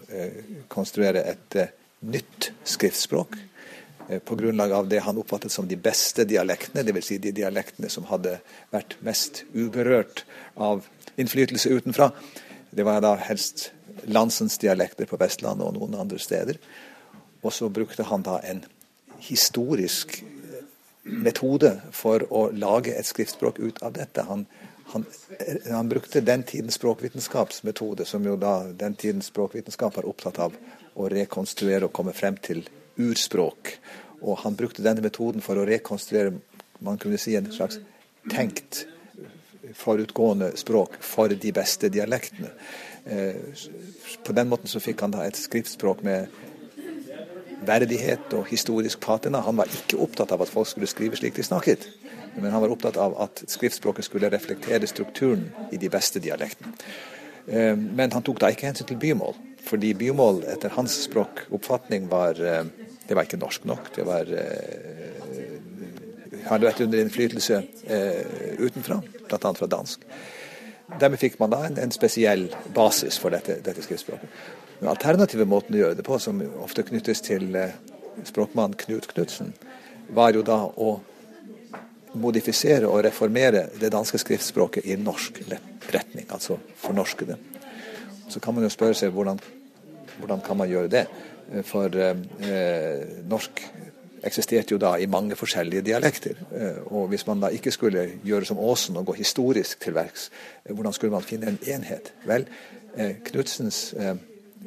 konstruere 0.72 1.20
et 1.34 1.58
nytt 2.00 2.48
skriftspråk. 2.64 3.36
På 4.24 4.34
grunnlag 4.34 4.72
av 4.72 4.88
det 4.90 5.02
han 5.04 5.18
oppfattet 5.20 5.52
som 5.52 5.68
de 5.70 5.76
beste 5.78 6.24
dialektene, 6.26 6.82
dvs. 6.82 7.06
Si 7.06 7.18
de 7.22 7.30
dialektene 7.36 7.90
som 7.92 8.08
hadde 8.10 8.40
vært 8.72 8.96
mest 9.06 9.44
uberørt 9.54 10.24
av 10.58 10.86
innflytelse 11.20 11.70
utenfra. 11.70 12.10
Det 12.70 12.86
var 12.86 13.02
da 13.04 13.14
helst 13.20 13.70
landsens 14.04 14.58
dialekter 14.58 15.06
på 15.06 15.18
Vestlandet 15.20 15.66
og 15.66 15.76
noen 15.76 15.98
andre 16.00 16.18
steder. 16.18 16.58
Og 17.42 17.52
så 17.52 17.68
brukte 17.68 18.06
han 18.08 18.24
da 18.26 18.38
en 18.44 18.64
historisk 19.20 20.20
eh, 20.22 20.64
metode 21.04 21.74
for 21.92 22.24
å 22.30 22.48
lage 22.52 22.94
et 22.96 23.08
skriftspråk 23.08 23.60
ut 23.60 23.80
av 23.84 23.94
dette. 23.96 24.24
Han, 24.28 24.46
han, 24.92 25.06
eh, 25.38 25.70
han, 25.70 25.88
brukte 25.88 26.24
den 26.24 26.44
tidens 26.48 26.78
språkvitenskapsmetode, 26.80 28.04
som 28.04 28.26
jo 28.26 28.36
da 28.40 28.62
den 28.72 28.94
tidens 28.94 29.32
språkvitenskap 29.32 29.96
var 29.96 30.08
opptatt 30.08 30.40
av 30.40 30.56
å 30.94 31.08
rekonstruere 31.08 31.88
og 31.88 31.96
komme 31.96 32.14
frem 32.16 32.36
til 32.42 32.64
urspråk. 32.98 33.74
Og 34.20 34.38
han 34.42 34.56
brukte 34.56 34.84
denne 34.84 35.04
metoden 35.04 35.44
for 35.44 35.58
å 35.60 35.66
rekonstruere 35.68 36.34
man 36.80 36.98
kunne 36.98 37.18
si 37.20 37.36
en 37.36 37.52
slags 37.52 37.78
tenkt 38.30 38.86
forutgående 39.76 40.54
språk 40.56 40.96
for 41.04 41.28
de 41.28 41.52
beste 41.52 41.90
dialektene. 41.92 42.50
Eh, 43.04 43.36
på 44.24 44.32
den 44.32 44.48
måten 44.48 44.68
så 44.68 44.80
fikk 44.80 45.04
han 45.04 45.14
da 45.14 45.24
et 45.26 45.38
skriftspråk 45.38 46.02
med 46.04 46.32
verdighet 47.66 48.32
og 48.36 48.48
historisk 48.48 49.00
patina. 49.00 49.42
Han 49.44 49.60
var 49.60 49.68
ikke 49.68 50.00
opptatt 50.00 50.32
av 50.32 50.42
at 50.42 50.52
folk 50.52 50.68
skulle 50.68 50.88
skrive 50.90 51.20
slik 51.20 51.36
de 51.36 51.44
snakket, 51.44 51.86
men 52.36 52.52
han 52.52 52.62
var 52.62 52.72
opptatt 52.72 52.96
av 53.00 53.16
at 53.20 53.44
skriftspråket 53.46 54.08
skulle 54.08 54.32
reflektere 54.32 54.88
strukturen 54.88 55.50
i 55.72 55.80
de 55.80 55.92
beste 55.92 56.22
dialektene. 56.22 56.72
Eh, 57.46 57.76
men 57.76 58.12
han 58.12 58.24
tok 58.24 58.40
da 58.40 58.52
ikke 58.52 58.70
hensyn 58.70 58.88
til 58.88 59.00
bymål, 59.00 59.36
fordi 59.68 59.94
bymål 59.94 60.44
etter 60.48 60.72
hans 60.76 60.96
språkoppfatning 61.04 62.08
var 62.08 62.40
eh, 62.40 62.64
det 63.10 63.18
var 63.18 63.26
ikke 63.26 63.40
norsk 63.42 63.66
nok. 63.66 63.90
Det 63.96 64.06
var 64.06 64.28
hadde 66.46 66.66
vært 66.66 66.82
under 66.84 67.02
innflytelse 67.02 67.58
utenfra, 68.62 69.00
bl.a. 69.02 69.50
fra 69.58 69.68
dansk. 69.70 70.06
Dermed 70.98 71.20
fikk 71.20 71.38
man 71.38 71.52
da 71.52 71.64
en, 71.66 71.78
en 71.78 71.92
spesiell 71.94 72.48
basis 72.74 73.18
for 73.20 73.34
dette, 73.34 73.60
dette, 73.64 73.82
skriftspråket. 73.84 74.32
Den 74.80 74.90
alternative 74.90 75.46
måten 75.46 75.76
å 75.76 75.82
gjøre 75.84 75.98
det 75.98 76.06
på, 76.06 76.18
som 76.18 76.40
ofte 76.64 76.82
knyttes 76.88 77.22
til 77.22 77.52
eh, 77.58 77.76
språkmannen 78.26 78.78
Knut 78.80 79.06
Knutsen, 79.12 79.52
var 80.10 80.34
jo 80.34 80.42
da 80.46 80.64
å 80.66 80.96
modifisere 82.18 82.88
og 82.88 83.04
reformere 83.06 83.68
det 83.78 83.92
danske 83.94 84.18
skriftspråket 84.18 84.88
i 84.90 84.96
norsk 84.98 85.38
retning, 85.92 86.26
altså 86.32 86.56
fornorske 86.80 87.28
det. 87.28 87.36
Så 88.30 88.42
kan 88.42 88.56
man 88.56 88.66
jo 88.66 88.72
spørre 88.72 88.96
seg 88.98 89.14
hvordan, 89.14 89.38
hvordan 90.18 90.42
kan 90.42 90.58
man 90.58 90.70
gjøre 90.70 90.90
det? 90.90 91.04
For 91.66 91.96
eh, 91.98 93.06
norsk 93.26 93.62
eksisterte 94.26 94.74
jo 94.74 94.80
da 94.80 94.94
i 95.00 95.08
mange 95.10 95.36
forskjellige 95.38 95.84
dialekter. 95.88 96.40
Eh, 96.54 96.80
og 96.92 97.10
hvis 97.12 97.26
man 97.28 97.42
da 97.44 97.50
ikke 97.54 97.72
skulle 97.74 98.06
gjøre 98.26 98.48
som 98.48 98.60
Aasen 98.62 98.98
og 99.00 99.08
gå 99.10 99.16
historisk 99.20 99.80
til 99.84 99.96
verks, 99.96 100.28
eh, 100.64 100.74
hvordan 100.74 100.96
skulle 100.96 101.14
man 101.14 101.26
finne 101.26 101.52
en 101.52 101.60
enhet? 101.76 102.12
Vel, 102.28 102.46
eh, 102.96 103.16
Knudsens 103.30 103.94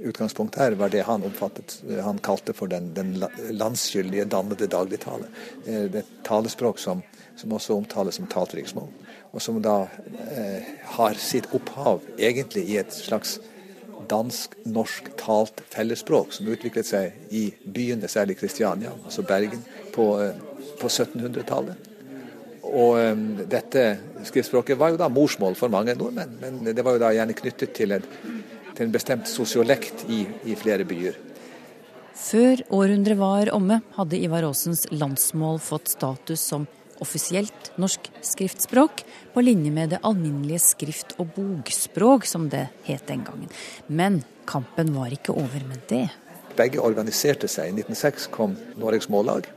utgangspunkt 0.04 0.58
her 0.58 0.74
var 0.76 0.90
det 0.90 1.04
han 1.06 1.24
oppfattet 1.24 1.76
han 2.02 2.18
kalte 2.18 2.54
for 2.54 2.68
den, 2.68 2.94
den 2.96 3.14
landskyldige, 3.54 4.26
dannede 4.26 4.68
dagligtale. 4.68 5.28
Det 5.64 6.04
talespråk 6.26 6.80
som, 6.80 7.04
som 7.38 7.54
også 7.54 7.78
omtales 7.78 8.18
som 8.18 8.28
talt 8.28 8.56
riksmål, 8.58 8.90
og 9.32 9.42
som 9.42 9.62
da 9.62 9.86
eh, 10.34 10.66
har 10.98 11.14
sitt 11.22 11.46
opphav 11.54 12.02
egentlig 12.18 12.66
i 12.74 12.80
et 12.82 12.94
slags 12.94 13.38
dansk-norsk 14.10 15.14
talt 15.20 15.64
fellesspråk 15.74 16.34
som 16.36 16.50
utviklet 16.52 16.88
seg 16.88 17.34
i 17.34 17.48
byene, 17.64 18.10
særlig 18.12 18.38
Kristiania, 18.40 18.94
altså 19.04 19.26
Bergen, 19.28 19.64
på, 19.94 20.08
eh, 20.22 20.38
på 20.82 20.90
1700-tallet. 20.90 21.90
Og 22.64 22.96
um, 22.98 23.26
dette 23.50 23.84
skriftspråket 24.26 24.80
var 24.80 24.94
jo 24.94 25.02
da 25.02 25.10
morsmål 25.12 25.58
for 25.60 25.70
mange 25.70 25.94
nordmenn, 26.00 26.38
men 26.42 26.64
det 26.72 26.86
var 26.86 26.96
jo 26.96 27.04
da 27.04 27.12
gjerne 27.14 27.36
knyttet 27.38 27.76
til 27.76 27.94
en, 27.94 28.06
til 28.74 28.86
en 28.88 28.94
bestemt 28.94 29.30
sosiolekt 29.30 30.06
i, 30.10 30.24
i 30.50 30.56
flere 30.58 30.88
byer. 30.88 31.20
Før 32.18 32.62
århundret 32.74 33.20
var 33.20 33.52
omme, 33.54 33.82
hadde 33.98 34.22
Ivar 34.22 34.46
Aasens 34.48 34.86
landsmål 34.94 35.60
fått 35.62 35.92
status 35.92 36.46
som 36.54 36.66
offisielt 37.04 37.72
norsk 37.82 38.10
skriftspråk, 38.24 39.04
på 39.34 39.44
linje 39.44 39.72
med 39.74 39.94
det 39.94 40.02
alminnelige 40.06 40.62
skrift- 40.64 41.16
og 41.20 41.34
bokspråk, 41.36 42.28
som 42.30 42.48
det 42.50 42.68
het 42.88 43.08
den 43.10 43.26
gangen. 43.26 43.50
Men 43.88 44.22
kampen 44.50 44.94
var 44.96 45.14
ikke 45.14 45.36
over 45.36 45.68
med 45.68 45.84
det. 45.90 46.08
Begge 46.58 46.82
organiserte 46.84 47.50
seg. 47.50 47.72
I 47.72 47.78
1906 47.82 48.30
kom 48.34 48.56
Norges 48.78 49.10
Mållag, 49.10 49.48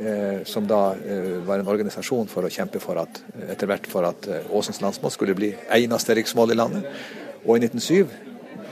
eh, 0.00 0.42
som 0.44 0.66
da 0.66 0.96
eh, 0.98 1.36
var 1.46 1.62
en 1.62 1.70
organisasjon 1.70 2.30
for 2.30 2.46
å 2.46 2.50
kjempe 2.50 2.82
for 2.82 2.98
at, 3.02 3.22
etter 3.46 3.70
hvert 3.70 3.86
for 3.90 4.08
at 4.08 4.26
eh, 4.26 4.50
Åsens 4.50 4.82
landsmål 4.82 5.14
skulle 5.14 5.38
bli 5.38 5.52
eneste 5.78 6.18
riksmål 6.18 6.54
i 6.54 6.58
landet. 6.58 6.90
Og 7.46 7.56
i 7.56 7.66
1907 7.68 8.26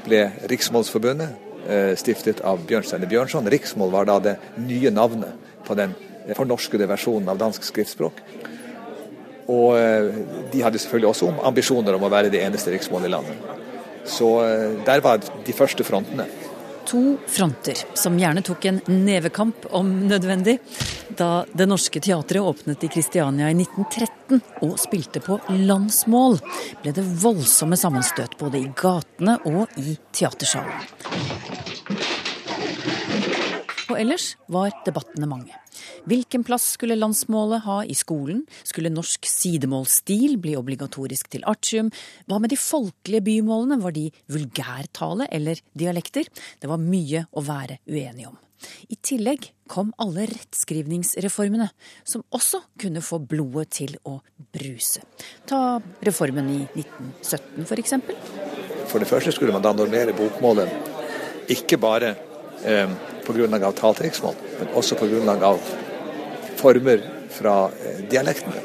ble 0.04 0.25
Riksmålsforbundet 0.50 1.68
eh, 1.68 1.92
stiftet 2.00 2.42
av 2.44 2.62
Bjørnstjerne 2.68 3.08
Bjørnson. 3.08 3.49
Riksmål 3.50 3.92
var 3.94 4.08
da 4.08 4.18
det 4.23 4.34
nye 4.61 4.92
navnet 4.92 5.38
på 5.64 5.76
den 5.78 5.94
fornorskede 6.33 6.88
versjonen 6.88 7.28
av 7.28 7.40
dansk 7.40 7.66
skriftspråk. 7.66 8.23
Og 9.52 9.76
eh, 9.76 10.09
de 10.52 10.62
hadde 10.64 10.81
selvfølgelig 10.81 11.11
også 11.11 11.35
ambisjoner 11.45 11.99
om 11.99 12.07
å 12.07 12.12
være 12.12 12.33
det 12.33 12.40
eneste 12.47 12.73
riksmålet 12.73 13.11
i 13.11 13.12
landet. 13.12 13.52
Så 14.09 14.31
eh, 14.45 14.81
der 14.87 15.04
var 15.04 15.21
de 15.21 15.57
første 15.57 15.85
frontene. 15.85 16.26
To 16.85 17.16
fronter 17.26 17.78
som 17.97 18.16
gjerne 18.21 18.43
tok 18.45 18.66
en 18.69 18.81
nevekamp 18.88 19.71
om 19.73 19.88
nødvendig. 20.09 20.59
Da 21.16 21.45
Det 21.52 21.66
Norske 21.69 22.00
Teatret 22.00 22.45
åpnet 22.45 22.85
i 22.85 22.90
Kristiania 22.93 23.49
i 23.49 23.57
1913 23.57 24.43
og 24.66 24.76
spilte 24.81 25.23
på 25.25 25.38
landsmål, 25.49 26.40
ble 26.83 26.93
det 26.93 27.04
voldsomme 27.23 27.78
sammenstøt 27.81 28.37
både 28.40 28.61
i 28.61 28.71
gatene 28.76 29.38
og 29.49 29.73
i 29.81 29.97
teatersalen. 30.12 30.85
Og 33.88 33.97
ellers 34.00 34.35
var 34.50 34.73
debattene 34.85 35.28
mange. 35.31 35.63
Hvilken 36.04 36.42
plass 36.44 36.66
skulle 36.75 36.99
landsmålet 36.99 37.62
ha 37.64 37.78
i 37.84 37.94
skolen? 37.96 38.42
Skulle 38.62 38.92
norsk 38.92 39.25
sidemålsstil 39.25 40.37
bli 40.37 40.52
obligatorisk 40.58 41.30
til 41.32 41.46
artium? 41.49 41.88
Hva 42.28 42.37
med 42.42 42.52
de 42.52 42.58
folkelige 42.61 43.25
bymålene, 43.25 43.78
var 43.80 43.94
de 43.96 44.11
vulgærtale 44.28 45.30
eller 45.32 45.62
dialekter? 45.73 46.28
Det 46.61 46.68
var 46.68 46.82
mye 46.82 47.25
å 47.32 47.44
være 47.46 47.78
uenig 47.88 48.26
om. 48.28 48.37
I 48.92 48.99
tillegg 49.00 49.49
kom 49.68 49.94
alle 50.00 50.26
rettskrivningsreformene, 50.28 51.70
som 52.04 52.25
også 52.37 52.61
kunne 52.80 53.00
få 53.04 53.23
blodet 53.25 53.70
til 53.80 53.96
å 54.04 54.18
bruse. 54.52 55.04
Ta 55.49 55.78
reformen 56.04 56.50
i 56.52 56.61
1917 56.82 57.64
f.eks. 57.64 57.96
For 58.92 59.00
det 59.00 59.08
første 59.08 59.32
skulle 59.32 59.56
man 59.56 59.64
da 59.64 59.73
normere 59.73 60.12
bokmålet 60.16 61.49
ikke 61.52 61.80
bare 61.80 62.12
eh, 62.64 62.92
pga. 63.25 63.73
taltriksmål, 63.73 64.37
men 64.61 64.76
også 64.76 65.00
pga. 65.00 65.56
Former 66.64 67.00
fra 67.30 67.56
eh, 67.68 68.00
dialektene, 68.11 68.62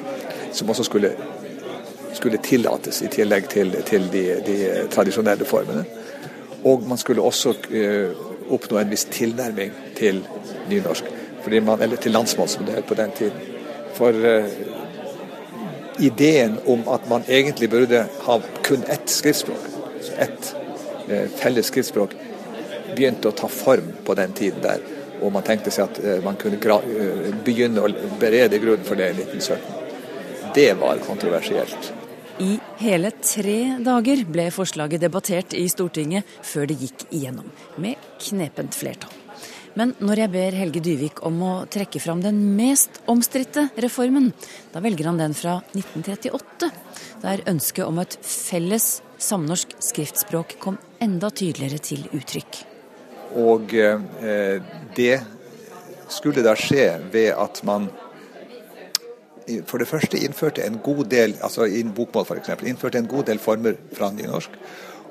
som 0.52 0.70
også 0.70 0.86
skulle, 0.88 1.12
skulle 2.14 2.40
tillates, 2.44 3.02
i 3.04 3.12
tillegg 3.12 3.50
til, 3.52 3.76
til 3.88 4.08
de, 4.14 4.24
de, 4.46 4.58
tradisjonelle 4.94 5.48
formene. 5.48 5.86
Og 6.68 6.84
man 6.88 7.00
skulle 7.00 7.24
også 7.24 7.54
uh, 7.72 8.26
oppnå 8.52 8.82
en 8.82 8.90
viss 8.92 9.06
tilnærming 9.14 9.72
til 9.96 10.18
nynorsk, 10.68 11.08
man, 11.64 11.80
eller 11.80 11.96
til 11.96 12.12
landsmål, 12.12 12.50
som 12.52 12.66
det 12.68 12.76
het 12.76 12.90
på 12.90 12.98
den 13.00 13.14
tiden. 13.16 13.46
For 13.96 14.12
uh, 14.12 14.50
ideen 16.04 16.58
om 16.68 16.84
at 16.92 17.08
man 17.10 17.24
egentlig 17.28 17.70
burde 17.72 18.04
ha 18.26 18.40
kun 18.64 18.84
ett 18.92 19.08
skriftspråk, 19.10 19.72
ett 20.20 20.56
felles 21.40 21.72
skriftspråk, 21.72 22.12
begynte 22.96 23.32
å 23.32 23.38
ta 23.40 23.48
form 23.48 23.94
på 24.06 24.16
den 24.20 24.36
tiden 24.36 24.60
der. 24.64 24.84
Og 25.20 25.34
man 25.36 25.46
tenkte 25.46 25.74
seg 25.74 25.90
at 25.90 26.02
eh, 26.04 26.20
man 26.26 26.38
kunne 26.40 26.60
eh, 26.60 27.30
begynne 27.46 27.84
å 27.84 28.12
berede 28.22 28.62
grunnen 28.62 28.88
for 28.88 29.00
det 29.00 29.12
i 29.14 29.18
1917. 29.24 30.54
Det 30.56 30.72
var 30.80 31.02
kontroversielt. 31.06 31.94
I 32.40 32.54
hele 32.80 33.12
tre 33.20 33.58
dager 33.84 34.22
ble 34.24 34.46
forslaget 34.56 35.04
debattert 35.04 35.56
i 35.60 35.66
Stortinget 35.70 36.28
før 36.48 36.70
det 36.70 36.78
gikk 36.80 37.10
igjennom, 37.12 37.50
med 37.84 38.00
knepent 38.24 38.78
flertall. 38.80 39.12
Men 39.78 39.92
når 40.02 40.24
jeg 40.24 40.32
ber 40.34 40.56
Helge 40.58 40.82
Dyvik 40.84 41.22
om 41.28 41.38
å 41.46 41.52
trekke 41.72 42.02
fram 42.04 42.24
den 42.24 42.40
mest 42.58 43.02
omstridte 43.12 43.68
reformen, 43.80 44.32
da 44.74 44.82
velger 44.84 45.12
han 45.12 45.20
den 45.22 45.36
fra 45.38 45.60
1938, 45.76 46.72
der 47.24 47.46
ønsket 47.52 47.86
om 47.86 48.02
et 48.02 48.18
felles 48.24 48.90
samnorsk 49.20 49.78
skriftspråk 49.92 50.58
kom 50.64 50.80
enda 51.04 51.30
tydeligere 51.32 51.84
til 51.92 52.08
uttrykk. 52.16 52.69
Og 53.38 53.74
eh, 53.74 54.62
det 54.96 55.16
skulle 56.10 56.44
da 56.46 56.56
skje 56.58 56.92
ved 57.14 57.34
at 57.38 57.62
man 57.68 57.90
for 59.66 59.82
det 59.82 59.90
første 59.90 60.20
innførte 60.22 60.62
en 60.66 60.78
god 60.84 61.08
del 61.10 61.34
altså 61.42 61.66
i 61.66 61.82
bokmål 61.84 62.26
for 62.28 62.38
eksempel, 62.38 62.68
innførte 62.70 63.00
en 63.02 63.10
god 63.10 63.30
del 63.32 63.40
former 63.42 63.78
fra 63.98 64.12
nynorsk 64.14 64.58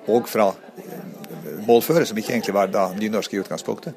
og 0.09 0.29
fra 0.31 0.49
eh, 0.79 1.19
målføre, 1.67 2.07
som 2.07 2.19
ikke 2.19 2.33
egentlig 2.37 2.55
var 2.57 2.71
da 2.73 2.89
nynorsk 2.97 3.35
i 3.35 3.43
utgangspunktet, 3.43 3.95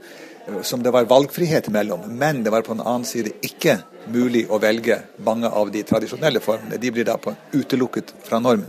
som 0.68 0.82
det 0.84 0.92
var 0.94 1.08
valgfrihet 1.08 1.70
mellom. 1.72 2.04
Men 2.18 2.44
det 2.44 2.52
var 2.52 2.66
på 2.66 2.74
en 2.76 2.84
annen 2.84 3.06
side 3.08 3.36
ikke 3.46 3.78
mulig 4.12 4.48
å 4.50 4.60
velge 4.60 4.98
mange 5.24 5.48
av 5.48 5.72
de 5.72 5.84
tradisjonelle 5.88 6.42
formene. 6.44 6.80
De 6.82 6.92
blir 6.92 7.08
da 7.08 7.18
utelukket 7.54 8.16
fra 8.26 8.42
normen. 8.44 8.68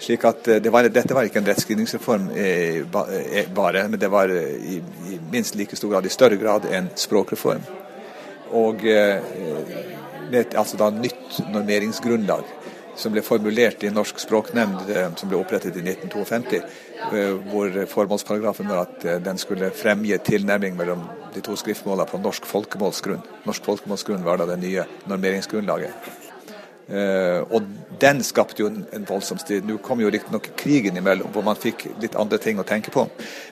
Slik 0.00 0.24
at 0.24 0.48
eh, 0.48 0.60
det 0.62 0.72
var, 0.72 0.88
Dette 0.88 1.14
var 1.14 1.28
ikke 1.28 1.42
en 1.42 1.48
rettskrivningsreform 1.50 2.30
eh, 2.32 2.80
eh, 2.80 3.50
bare, 3.54 3.84
men 3.88 4.00
det 4.00 4.08
var 4.12 4.32
i, 4.32 4.80
i, 5.12 5.18
minst 5.32 5.58
like 5.60 5.76
stor 5.76 5.92
grad, 5.92 6.06
i 6.06 6.12
større 6.12 6.40
grad, 6.40 6.68
en 6.72 6.88
språkreform. 6.96 7.66
Og 8.56 8.82
med 10.30 10.56
altså 10.58 10.78
da 10.80 10.88
nytt 10.90 11.36
normeringsgrunnlag 11.52 12.48
som 12.98 13.14
ble 13.14 13.22
formulert 13.22 13.84
i 13.86 13.92
Norsk 13.94 14.18
språknemnd, 14.18 14.90
som 15.20 15.30
ble 15.30 15.38
opprettet 15.38 15.78
i 15.78 15.84
1952, 15.84 16.58
hvor 17.52 17.78
formålsparagrafen 17.92 18.66
var 18.72 18.88
at 18.88 19.06
den 19.22 19.38
skulle 19.38 19.70
fremge 19.70 20.18
tilnærming 20.26 20.74
mellom 20.76 21.06
de 21.30 21.44
to 21.46 21.54
skriftmålene 21.62 22.10
på 22.10 22.18
norsk 22.24 22.48
folkemålsgrunn. 22.50 23.22
Norsk 23.46 23.70
folkemålsgrunn 23.70 24.26
var 24.26 24.42
da 24.42 24.50
det 24.50 24.58
nye 24.64 24.88
normeringsgrunnlaget. 25.06 26.10
Uh, 26.90 27.46
og 27.54 27.66
den 28.02 28.22
skapte 28.26 28.64
jo 28.64 28.70
en, 28.70 29.04
voldsom 29.06 29.38
strid. 29.38 29.66
Nå 29.66 29.78
kom 29.84 30.00
jo 30.02 30.10
riktignok 30.10 30.48
krigen 30.58 30.98
imellom, 30.98 31.30
hvor 31.30 31.44
man 31.46 31.58
fikk 31.58 31.86
litt 32.02 32.16
andre 32.18 32.40
ting 32.42 32.58
å 32.58 32.66
tenke 32.66 32.90
på. 32.94 33.06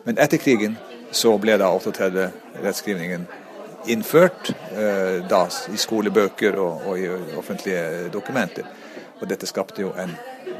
Men 0.08 0.18
etter 0.18 0.42
krigen 0.42 0.74
så 1.14 1.36
ble 1.40 1.54
da 1.60 1.70
38-rettskrivningen 1.70 3.28
innført, 3.88 4.50
uh, 4.74 5.22
da 5.30 5.44
i 5.70 5.78
skolebøker 5.78 6.58
og, 6.58 6.88
og, 6.90 6.98
i 6.98 7.38
offentlige 7.38 8.08
dokumenter. 8.14 8.66
Og 9.20 9.30
dette 9.30 9.46
skapte 9.50 9.82
jo 9.86 9.92
en 9.98 10.16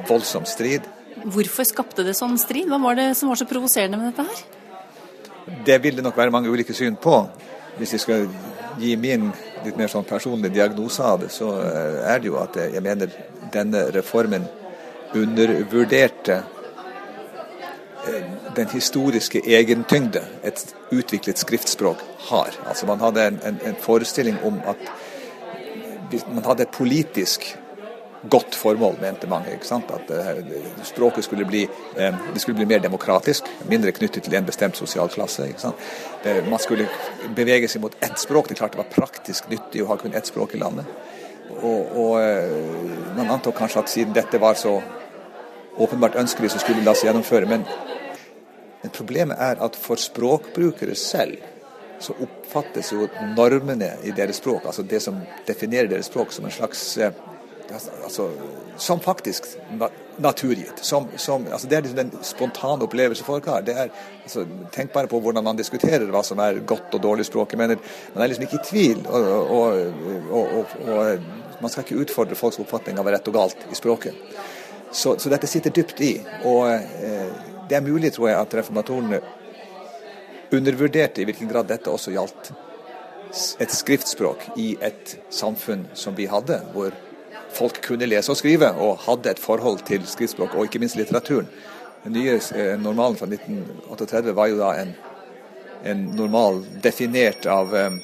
voldsom 0.08 0.46
strid. 0.46 0.86
Hvorfor 1.26 1.66
skapte 1.66 2.06
det 2.06 2.14
sånn 2.14 2.38
strid? 2.38 2.70
Hva 2.70 2.78
var 2.82 2.98
det 2.98 3.10
som 3.18 3.30
var 3.30 3.40
så 3.40 3.46
provoserende 3.50 3.98
med 3.98 4.12
dette 4.12 4.26
her? 4.28 4.46
Det 5.66 5.78
vil 5.82 5.98
det 5.98 6.04
nok 6.04 6.16
være 6.18 6.30
mange 6.34 6.50
ulike 6.52 6.74
syn 6.76 6.98
på. 7.00 7.24
Hvis 7.78 7.94
jeg 7.96 8.04
skal 8.04 8.26
gi 8.78 8.94
min 9.00 9.30
litt 9.64 9.76
mer 9.78 9.90
sånn 9.90 10.06
personlig 10.08 10.52
diagnose 10.54 11.02
av 11.04 11.20
det, 11.22 11.30
så 11.32 11.50
eh, 11.62 11.98
er 12.12 12.22
det 12.22 12.30
jo 12.30 12.38
at 12.40 12.56
jeg 12.60 12.82
mener 12.84 13.12
denne 13.52 13.88
reformen 13.94 14.46
undervurderte 15.16 16.40
eh, 18.06 18.24
den 18.56 18.68
historiske 18.72 19.42
egentyngde 19.44 20.22
et 20.46 20.64
utviklet 20.90 21.38
skriftspråk 21.38 22.02
har. 22.30 22.56
Altså 22.68 22.86
Man 22.86 23.00
hadde 23.00 23.26
en, 23.26 23.40
en, 23.44 23.60
en 23.64 23.80
forestilling 23.82 24.38
om 24.44 24.60
at 24.66 24.90
man 26.32 26.44
hadde 26.44 26.64
et 26.64 26.72
politisk 26.72 27.44
godt 28.22 28.54
formål, 28.54 28.96
mente 29.00 29.28
mange. 29.30 29.52
ikke 29.54 29.66
sant? 29.66 29.90
At 29.94 30.10
uh, 30.10 30.40
språket 30.86 31.24
skulle 31.24 31.46
bli, 31.46 31.64
uh, 31.98 32.32
det 32.34 32.42
skulle 32.42 32.58
bli 32.58 32.66
mer 32.66 32.82
demokratisk, 32.82 33.46
mindre 33.70 33.92
knyttet 33.92 34.26
til 34.26 34.34
en 34.34 34.46
bestemt 34.46 34.76
sosial 34.76 35.08
klasse. 35.08 35.46
ikke 35.48 35.66
sant? 35.68 35.88
Det, 36.24 36.40
man 36.50 36.58
skulle 36.58 36.88
bevege 37.36 37.68
seg 37.68 37.82
mot 37.82 37.94
ett 38.00 38.18
språk. 38.18 38.48
Det 38.48 38.56
er 38.56 38.62
klart 38.64 38.74
det 38.76 38.82
var 38.82 38.90
praktisk 38.94 39.50
nyttig 39.52 39.84
å 39.84 39.92
ha 39.92 39.98
kun 40.00 40.16
ett 40.18 40.26
språk 40.26 40.54
i 40.54 40.62
landet. 40.62 40.88
Og, 41.58 41.94
og 41.96 43.14
man 43.16 43.30
antok 43.32 43.56
kanskje 43.56 43.80
at 43.80 43.90
siden 43.90 44.16
dette 44.16 44.38
var 44.38 44.58
så 44.58 44.76
åpenbart 45.78 46.18
ønskelig, 46.18 46.50
så 46.50 46.58
skulle 46.58 46.82
det 46.82 46.86
la 46.86 46.94
seg 46.98 47.08
gjennomføre. 47.08 47.48
Men, 47.48 47.64
men 48.82 48.94
problemet 48.94 49.38
er 49.40 49.62
at 49.64 49.78
for 49.78 50.00
språkbrukere 50.00 50.96
selv 50.98 51.38
så 52.02 52.14
oppfattes 52.22 52.92
jo 52.94 53.08
normene 53.34 53.96
i 54.06 54.12
deres 54.14 54.38
språk, 54.38 54.68
altså 54.70 54.84
det 54.86 55.00
som 55.02 55.16
definerer 55.48 55.90
deres 55.90 56.06
språk, 56.06 56.30
som 56.32 56.46
en 56.46 56.54
slags 56.54 56.84
altså, 57.72 58.28
som 58.76 59.00
faktisk 59.00 59.46
naturgitt. 60.18 60.84
Som, 60.84 61.08
som, 61.16 61.46
altså 61.52 61.68
det 61.68 61.76
er 61.76 61.84
liksom 61.86 61.98
den 61.98 62.24
spontane 62.24 62.84
opplevelse 62.86 63.24
folk 63.24 63.46
har. 63.46 63.66
Er, 63.68 63.90
altså, 64.22 64.46
tenk 64.74 64.92
bare 64.92 65.10
på 65.10 65.20
hvordan 65.20 65.44
man 65.44 65.58
diskuterer 65.58 66.06
hva 66.12 66.22
som 66.26 66.40
er 66.42 66.62
godt 66.66 66.94
og 66.94 67.02
dårlig 67.02 67.26
språk. 67.28 67.54
Mener, 67.58 67.78
Man 68.14 68.24
er 68.24 68.32
liksom 68.32 68.46
ikke 68.48 68.60
i 68.60 68.66
tvil. 68.70 69.04
Og, 69.06 69.72
og, 70.30 70.76
og, 70.86 71.28
man 71.58 71.70
skal 71.70 71.82
ikke 71.82 71.98
utfordre 72.04 72.38
folks 72.38 72.60
oppfatning 72.62 73.00
av 73.00 73.08
rett 73.10 73.28
og 73.28 73.34
galt 73.34 73.66
i 73.66 73.74
språket. 73.74 74.14
Så, 74.92 75.16
så 75.18 75.30
dette 75.30 75.50
sitter 75.50 75.74
dypt 75.74 76.00
i. 76.06 76.12
Og 76.46 76.70
eh, 76.70 77.26
det 77.68 77.76
er 77.76 77.84
mulig, 77.84 78.12
tror 78.14 78.30
jeg, 78.30 78.38
at 78.38 78.54
reformatorene 78.60 79.18
undervurderte 80.54 81.20
i 81.20 81.26
hvilken 81.28 81.50
grad 81.50 81.68
dette 81.68 81.90
også 81.90 82.14
gjaldt 82.14 82.52
et 83.60 83.74
skriftspråk 83.74 84.46
i 84.56 84.70
et 84.80 85.18
samfunn 85.34 85.84
som 85.98 86.16
vi 86.16 86.28
hadde, 86.30 86.62
hvor 86.72 86.94
folk 87.58 87.80
kunne 87.84 88.08
lese 88.08 88.32
og 88.32 88.38
skrive, 88.40 88.70
og 88.78 89.02
hadde 89.06 89.34
et 89.34 89.42
forhold 89.42 89.82
til 89.88 90.06
skriftspråk, 90.06 90.54
og 90.54 90.68
ikke 90.68 90.82
minst 90.82 90.98
litteraturen. 90.98 91.48
Den 92.04 92.14
nye 92.14 92.38
eh, 92.38 92.76
normalen 92.80 93.18
fra 93.18 93.26
1938 93.26 94.36
var 94.38 94.52
jo 94.52 94.60
da 94.60 94.70
en, 94.82 94.94
en 95.90 96.06
normal 96.16 96.62
definert 96.84 97.48
av 97.50 97.74
um, 97.74 97.98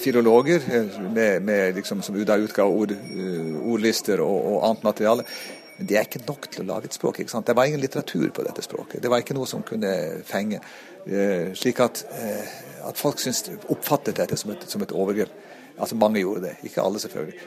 filologer, 0.00 0.64
eh, 0.72 0.98
med, 1.12 1.42
med 1.42 1.76
liksom, 1.76 2.02
som 2.02 2.16
da 2.24 2.38
utga 2.40 2.64
ord, 2.64 2.96
ordlister 3.62 4.24
og, 4.24 4.36
og, 4.40 4.58
annet 4.70 4.86
materiale. 4.88 5.26
Men 5.78 5.86
det 5.86 5.98
er 5.98 6.08
ikke 6.08 6.24
nok 6.26 6.48
til 6.50 6.64
å 6.64 6.70
lage 6.72 6.90
et 6.90 6.96
språk. 6.96 7.20
ikke 7.20 7.30
sant? 7.30 7.46
Det 7.46 7.54
var 7.54 7.68
ingen 7.68 7.82
litteratur 7.82 8.32
på 8.34 8.42
dette 8.42 8.64
språket. 8.64 9.02
Det 9.02 9.12
var 9.12 9.22
ikke 9.22 9.36
noe 9.36 9.46
som 9.46 9.62
kunne 9.66 9.92
fenge. 10.26 10.58
Eh, 11.06 11.54
slik 11.54 11.78
at, 11.80 12.02
eh, 12.18 12.56
at 12.88 12.98
folk 12.98 13.20
syns, 13.22 13.44
oppfattet 13.70 14.18
dette 14.18 14.36
som 14.36 14.50
et, 14.50 14.66
som 14.68 14.82
et 14.82 14.92
overgrep. 14.92 15.30
Altså 15.78 15.94
Mange 15.94 16.20
gjorde 16.20 16.48
det, 16.48 16.56
ikke 16.66 16.82
alle 16.82 16.98
selvfølgelig. 16.98 17.38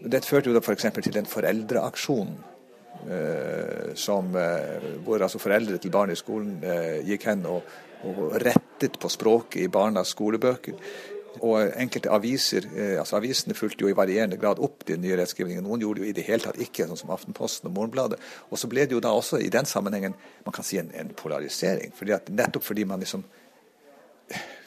Det 0.00 0.24
førte 0.24 0.50
jo 0.50 0.56
da 0.56 0.62
f.eks. 0.62 0.90
Til 1.00 1.18
en 1.18 1.28
foreldreaksjon. 1.30 2.36
Eh, 3.10 3.94
som, 3.94 4.36
eh, 4.36 4.82
hvor 5.04 5.22
altså 5.22 5.38
foreldre 5.38 5.78
til 5.78 5.90
barn 5.90 6.10
i 6.10 6.16
skolen 6.16 6.56
eh, 6.64 7.04
gikk 7.06 7.26
hen 7.28 7.44
og, 7.46 7.68
og 8.08 8.32
rettet 8.42 8.96
på 8.98 9.10
språket 9.12 9.62
i 9.62 9.68
barnas 9.70 10.14
skolebøker. 10.16 10.74
Og 11.44 11.68
enkelte 11.76 12.08
aviser, 12.10 12.64
altså 12.96 13.18
Avisene 13.18 13.54
fulgte 13.54 13.84
jo 13.84 13.90
i 13.90 13.96
varierende 13.96 14.38
grad 14.40 14.56
opp 14.64 14.86
de 14.88 14.96
nye 14.96 15.18
rettskrivningene. 15.20 15.66
Noen 15.68 15.82
gjorde 15.84 16.00
det 16.00 16.06
jo 16.06 16.08
i 16.08 16.14
det 16.16 16.24
hele 16.24 16.40
tatt 16.46 16.60
ikke, 16.64 16.86
sånn 16.88 16.96
som 17.02 17.12
Aftenposten 17.12 17.68
og 17.68 17.74
Morgenbladet. 17.76 18.16
Og 18.48 18.56
så 18.56 18.70
ble 18.72 18.86
det 18.88 18.96
jo 18.96 19.02
da 19.04 19.12
også 19.12 19.42
i 19.44 19.50
den 19.52 19.68
sammenhengen 19.68 20.16
man 20.46 20.56
kan 20.56 20.64
si 20.64 20.80
en, 20.80 20.88
en 20.96 21.12
polarisering. 21.12 21.92
fordi 21.92 22.16
at 22.16 22.32
Nettopp 22.32 22.64
fordi 22.64 22.86
man 22.88 23.04
liksom 23.04 23.26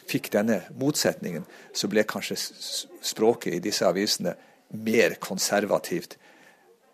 fikk 0.10 0.30
denne 0.38 0.62
motsetningen, 0.78 1.50
så 1.74 1.90
ble 1.90 2.06
kanskje 2.06 2.38
språket 2.38 3.58
i 3.58 3.64
disse 3.66 3.90
avisene 3.90 4.36
mer 4.74 5.16
konservativt 5.22 6.18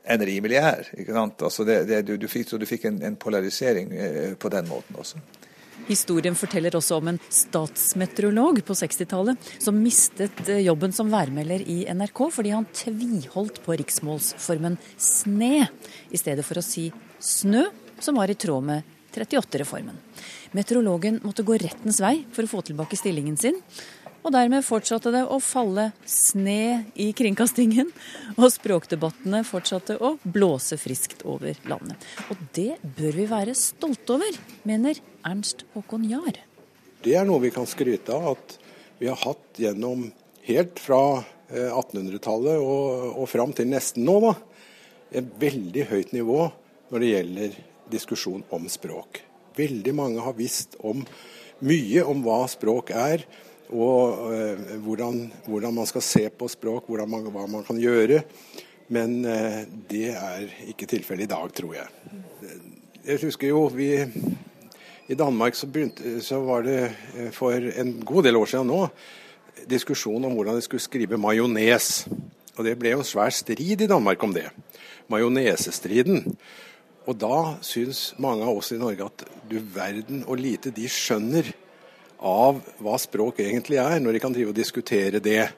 enn 0.05 0.21
rimelig 0.21 0.59
er. 0.61 0.91
Altså 1.09 1.65
det, 1.65 1.79
det, 1.89 2.03
du, 2.07 2.15
du, 2.21 2.27
fikk, 2.29 2.53
du 2.59 2.67
fikk 2.69 2.85
en, 2.89 3.01
en 3.03 3.17
polarisering 3.17 3.91
eh, 3.91 4.35
på 4.37 4.51
den 4.53 4.69
måten 4.69 4.99
også. 5.01 5.21
Historien 5.85 6.33
forteller 6.37 6.73
også 6.77 6.97
om 6.97 7.11
en 7.11 7.19
statsmeteorolog 7.29 8.61
på 8.65 8.77
60-tallet 8.77 9.49
som 9.61 9.77
mistet 9.81 10.39
eh, 10.49 10.63
jobben 10.65 10.93
som 10.95 11.11
værmelder 11.13 11.65
i 11.69 11.83
NRK 11.93 12.21
fordi 12.37 12.53
han 12.55 12.69
tviholdt 12.73 13.61
på 13.65 13.77
riksmålsformen 13.81 14.79
sne 14.97 15.67
i 16.09 16.21
stedet 16.21 16.45
for 16.47 16.61
å 16.61 16.65
si 16.65 16.87
snø, 17.21 17.67
som 17.99 18.17
var 18.17 18.31
i 18.31 18.37
tråd 18.37 18.65
med 18.65 18.95
38-reformen. 19.15 19.95
Meteorologen 20.55 21.21
måtte 21.23 21.45
gå 21.47 21.57
rettens 21.59 22.01
vei 22.03 22.17
for 22.33 22.45
å 22.45 22.51
få 22.51 22.63
tilbake 22.67 22.97
stillingen 22.99 23.37
sin. 23.39 23.61
Og 24.25 24.33
dermed 24.33 24.65
fortsatte 24.65 25.11
det 25.13 25.21
å 25.29 25.37
falle 25.43 25.91
sne 26.09 26.87
i 26.97 27.11
kringkastingen, 27.13 27.91
og 28.39 28.49
språkdebattene 28.49 29.43
fortsatte 29.45 29.99
å 30.01 30.15
blåse 30.23 30.79
friskt 30.81 31.21
over 31.29 31.53
landet. 31.69 32.01
Og 32.33 32.41
det 32.57 32.79
bør 32.97 33.19
vi 33.19 33.27
være 33.29 33.53
stolte 33.57 34.17
over, 34.17 34.39
mener 34.65 34.97
Ernst 35.21 35.61
Håkon 35.75 36.09
Jahr. 36.09 36.41
Det 37.05 37.13
er 37.13 37.29
noe 37.29 37.43
vi 37.43 37.53
kan 37.53 37.69
skryte 37.69 38.17
av 38.17 38.31
at 38.33 38.57
vi 38.97 39.11
har 39.11 39.21
hatt 39.21 39.61
gjennom 39.61 40.07
helt 40.47 40.81
fra 40.81 41.21
1800-tallet 41.53 42.57
eh, 42.57 42.65
og, 42.65 43.21
og 43.21 43.29
fram 43.29 43.53
til 43.53 43.69
nesten 43.69 44.07
nå, 44.07 44.17
da, 44.25 44.33
et 45.21 45.27
veldig 45.37 45.85
høyt 45.91 46.15
nivå 46.17 46.47
når 46.89 47.03
det 47.03 47.11
gjelder 47.11 47.57
diskusjon 47.93 48.41
om 48.55 48.65
språk. 48.71 49.21
Veldig 49.55 49.93
mange 49.95 50.23
har 50.25 50.33
visst 50.33 50.73
om 50.81 51.05
mye 51.65 52.01
om 52.09 52.25
hva 52.25 52.41
språk 52.51 52.89
er, 52.97 53.23
og 53.73 54.33
eh, 54.35 54.75
hvordan, 54.83 55.31
hvordan, 55.47 55.73
man 55.73 55.89
skal 55.89 56.03
se 56.05 56.29
på 56.29 56.47
språk, 56.51 56.89
man, 57.07 57.29
hva 57.33 57.47
man 57.49 57.65
kan 57.65 57.79
gjøre. 57.81 58.21
Men 58.93 59.25
eh, 59.25 59.63
det 59.89 60.09
er 60.13 60.45
ikke 60.69 60.89
tilfellet 60.89 61.25
i 61.25 61.33
dag, 61.33 61.53
tror 61.53 61.73
jeg. 61.73 61.87
Jeg 63.05 63.21
husker 63.21 63.49
jo 63.49 63.67
vi 63.73 63.91
I 65.07 65.13
Danmark 65.13 65.55
så, 65.55 65.67
begynte, 65.67 66.21
så 66.21 66.39
var 66.41 66.63
det 66.65 66.79
uh, 67.13 67.29
for 67.29 67.53
en 67.53 67.99
god 68.01 68.23
del 68.25 68.39
år 68.39 68.49
siden 68.49 68.71
nå 68.73 68.87
diskusjon 69.69 70.23
om 70.25 70.33
hvordan 70.33 70.57
de 70.57 70.63
skulle 70.65 70.81
skrive 70.81 71.19
majones. 71.21 72.07
Og 72.57 72.65
det 72.65 72.73
ble 72.79 72.95
jo 72.95 73.05
svær 73.05 73.29
strid 73.29 73.81
i 73.81 73.89
Danmark 73.89 74.23
om 74.23 74.33
det. 74.33 74.47
Majonesestriden. 75.11 76.23
Og 77.05 77.17
da 77.21 77.57
syns 77.61 78.15
mange 78.17 78.45
av 78.45 78.57
oss 78.57 78.71
i 78.73 78.79
Norge 78.81 79.05
at 79.05 79.25
du 79.45 79.59
verden 79.75 80.23
og 80.25 80.41
lite 80.41 80.73
de 80.73 80.89
skjønner 80.89 81.51
av 82.25 82.57
hva 82.81 82.97
språk 82.99 83.39
egentlig 83.43 83.77
er, 83.81 83.99
når 84.01 84.11
de 84.15 84.19
kan 84.23 84.33
drive 84.33 84.49
og 84.51 84.57
diskutere 84.57 85.19
det. 85.23 85.49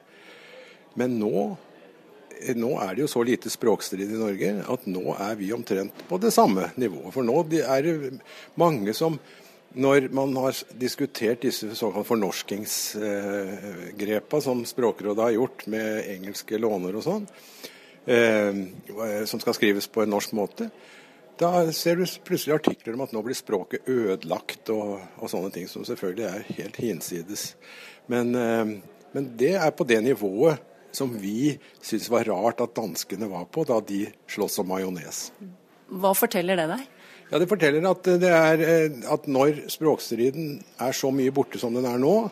Men 1.00 1.18
nå, 1.20 1.56
nå 2.60 2.70
er 2.84 2.90
det 2.94 3.02
jo 3.06 3.10
så 3.10 3.22
lite 3.26 3.50
språkstrid 3.52 4.10
i 4.12 4.20
Norge 4.20 4.50
at 4.74 4.82
nå 4.90 5.04
er 5.16 5.34
vi 5.40 5.56
omtrent 5.56 5.94
på 6.08 6.14
det 6.20 6.32
samme 6.34 6.64
nivået. 6.76 7.14
For 7.14 7.22
nå 7.24 7.36
er 7.62 7.80
det 7.86 7.94
mange 8.60 8.92
som 8.96 9.12
når 9.78 10.00
man 10.16 10.30
har 10.40 10.54
diskutert 10.80 11.44
disse 11.44 11.66
såkalt 11.76 12.08
fornorskingsgrepa 12.08 14.40
som 14.40 14.64
Språkrådet 14.66 15.24
har 15.24 15.30
gjort 15.36 15.66
med 15.68 16.04
engelske 16.08 16.58
låner 16.58 16.96
og 16.96 17.02
sånn, 17.04 17.26
eh, 18.08 18.54
som 19.28 19.40
skal 19.40 19.54
skrives 19.56 19.86
på 19.92 20.02
en 20.02 20.10
norsk 20.14 20.32
måte, 20.36 20.70
da 21.38 21.72
ser 21.72 21.96
du 21.96 22.04
plutselig 22.26 22.56
artikler 22.56 22.96
om 22.96 23.04
at 23.04 23.12
nå 23.14 23.22
blir 23.24 23.36
språket 23.36 23.86
ødelagt 23.90 24.70
og, 24.74 24.98
og 25.18 25.30
sånne 25.30 25.52
ting, 25.54 25.68
som 25.70 25.86
selvfølgelig 25.86 26.26
er 26.26 26.48
helt 26.58 26.80
hinsides. 26.82 27.52
Men, 28.10 28.34
eh, 28.34 28.74
men, 29.14 29.30
det 29.38 29.54
er 29.58 29.70
på 29.76 29.86
det 29.88 30.00
nivået 30.04 30.64
som 30.94 31.12
vi 31.20 31.52
syns 31.84 32.08
var 32.10 32.26
rart 32.30 32.62
at 32.64 32.74
danskene 32.76 33.28
var 33.30 33.46
på 33.52 33.64
da 33.68 33.78
de 33.84 34.06
sloss 34.30 34.58
om 34.62 34.70
majones. 34.72 35.28
Hva 35.88 36.14
forteller 36.16 36.58
det 36.58 36.68
deg? 36.72 36.86
Ja, 37.28 37.38
Det 37.38 37.48
forteller 37.48 37.84
at, 37.90 38.10
det 38.20 38.32
er, 38.32 38.60
eh, 38.64 39.00
at 39.12 39.26
når 39.28 39.64
språkstriden 39.70 40.62
er 40.80 40.92
så 40.96 41.12
mye 41.12 41.34
borte 41.34 41.60
som 41.60 41.76
den 41.76 41.86
er 41.86 42.00
nå, 42.00 42.30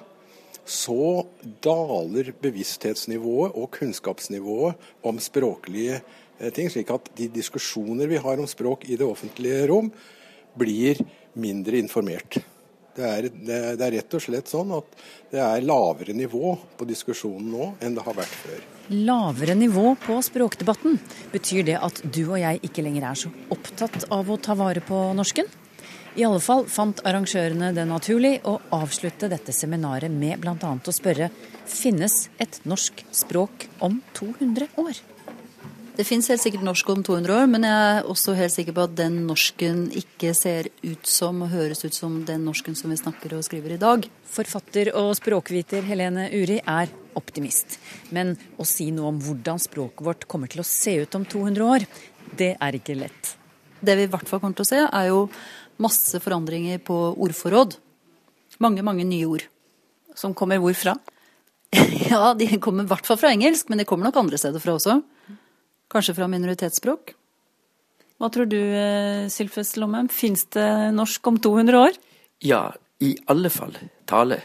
så 0.66 1.22
daler 1.62 2.32
bevissthetsnivået 2.42 3.54
og 3.54 3.70
kunnskapsnivået 3.76 4.74
om 5.06 5.20
språklige 5.22 6.00
ting, 6.56 6.70
slik 6.72 6.90
at 6.94 7.08
de 7.16 7.30
diskusjoner 7.32 8.10
vi 8.10 8.20
har 8.22 8.42
om 8.42 8.48
språk 8.50 8.88
i 8.90 8.98
det 8.98 9.06
offentlige 9.06 9.66
rom, 9.70 9.90
blir 10.56 11.00
mindre 11.36 11.80
informert. 11.80 12.38
Det 12.96 13.04
er, 13.04 13.26
det, 13.28 13.58
det 13.76 13.84
er, 13.84 13.92
rett 13.98 14.14
og 14.16 14.22
slett 14.24 14.48
sånn 14.48 14.70
at 14.72 14.94
det 15.28 15.40
er 15.42 15.64
lavere 15.68 16.14
nivå 16.16 16.54
på 16.78 16.86
diskusjonen 16.88 17.50
nå 17.52 17.66
enn 17.84 17.96
det 17.98 18.04
har 18.06 18.16
vært 18.16 18.38
før. 18.40 18.62
Lavere 18.88 19.56
nivå 19.58 19.90
på 20.00 20.16
språkdebatten, 20.24 20.96
betyr 21.32 21.66
det 21.68 21.76
at 21.76 22.00
du 22.06 22.22
og 22.22 22.38
jeg 22.40 22.62
ikke 22.64 22.84
lenger 22.86 23.10
er 23.10 23.18
så 23.20 23.32
opptatt 23.52 24.06
av 24.14 24.30
å 24.32 24.38
ta 24.40 24.56
vare 24.56 24.80
på 24.84 25.00
norsken? 25.18 25.50
I 26.16 26.24
alle 26.24 26.40
fall 26.40 26.64
fant 26.72 27.02
arrangørene 27.04 27.74
det 27.76 27.84
naturlig 27.84 28.38
å 28.48 28.54
avslutte 28.72 29.28
dette 29.28 29.52
seminaret 29.52 30.08
med 30.08 30.40
bl.a. 30.40 30.56
å 30.56 30.96
spørre 30.96 31.28
finnes 31.68 32.30
et 32.40 32.62
norsk 32.64 33.04
språk 33.12 33.68
om 33.84 34.00
200 34.16 34.70
år? 34.80 35.04
Det 35.96 36.04
fins 36.04 36.26
helt 36.28 36.42
sikkert 36.42 36.64
norsk 36.66 36.90
om 36.92 37.00
200 37.00 37.32
år, 37.32 37.46
men 37.48 37.62
jeg 37.64 37.84
er 37.88 38.08
også 38.12 38.34
helt 38.36 38.52
sikker 38.52 38.74
på 38.76 38.82
at 38.84 38.96
den 38.98 39.14
norsken 39.24 39.86
ikke 39.96 40.34
ser 40.36 40.66
ut 40.84 41.08
som 41.08 41.38
og 41.46 41.54
høres 41.54 41.80
ut 41.86 41.96
som 41.96 42.18
den 42.28 42.44
norsken 42.44 42.76
som 42.76 42.92
vi 42.92 42.98
snakker 43.00 43.32
og 43.32 43.46
skriver 43.46 43.78
i 43.78 43.78
dag. 43.80 44.04
Forfatter 44.28 44.90
og 45.00 45.14
språkviter 45.16 45.86
Helene 45.88 46.26
Uri 46.36 46.58
er 46.60 46.92
optimist. 47.16 47.78
Men 48.12 48.34
å 48.60 48.68
si 48.68 48.90
noe 48.92 49.14
om 49.14 49.22
hvordan 49.24 49.62
språket 49.62 50.04
vårt 50.04 50.28
kommer 50.28 50.52
til 50.52 50.60
å 50.60 50.68
se 50.68 50.98
ut 51.00 51.16
om 51.16 51.24
200 51.24 51.64
år, 51.64 51.88
det 52.36 52.52
er 52.60 52.76
ikke 52.76 52.98
lett. 53.00 53.32
Det 53.80 53.96
vi 53.96 54.04
i 54.04 54.12
hvert 54.12 54.28
fall 54.28 54.44
kommer 54.44 54.60
til 54.60 54.68
å 54.68 54.72
se, 54.74 54.84
er 54.84 55.08
jo 55.14 55.24
masse 55.80 56.20
forandringer 56.20 56.84
på 56.84 57.00
ordforråd. 57.16 57.80
Mange, 58.60 58.84
mange 58.84 59.08
nye 59.08 59.32
ord. 59.32 59.48
Som 60.12 60.36
kommer 60.36 60.60
hvorfra? 60.60 60.98
ja, 62.12 62.34
de 62.36 62.52
kommer 62.60 62.84
i 62.84 62.92
hvert 62.92 63.08
fall 63.08 63.24
fra 63.24 63.32
engelsk, 63.32 63.72
men 63.72 63.80
de 63.80 63.88
kommer 63.88 64.10
nok 64.10 64.26
andre 64.26 64.44
steder 64.44 64.60
fra 64.60 64.76
også. 64.76 65.00
Kanskje 65.92 66.16
fra 66.16 66.26
minoritetsspråk? 66.30 67.14
Hva 68.16 68.30
tror 68.32 68.48
du, 68.48 68.58
eh, 68.58 69.28
Sylfes 69.28 69.76
Lomheim, 69.76 70.08
fins 70.08 70.44
det 70.50 70.94
norsk 70.94 71.26
om 71.26 71.38
200 71.38 71.78
år? 71.78 71.96
Ja, 72.40 72.72
i 73.00 73.16
alle 73.28 73.50
fall 73.50 73.76
tale. 74.06 74.42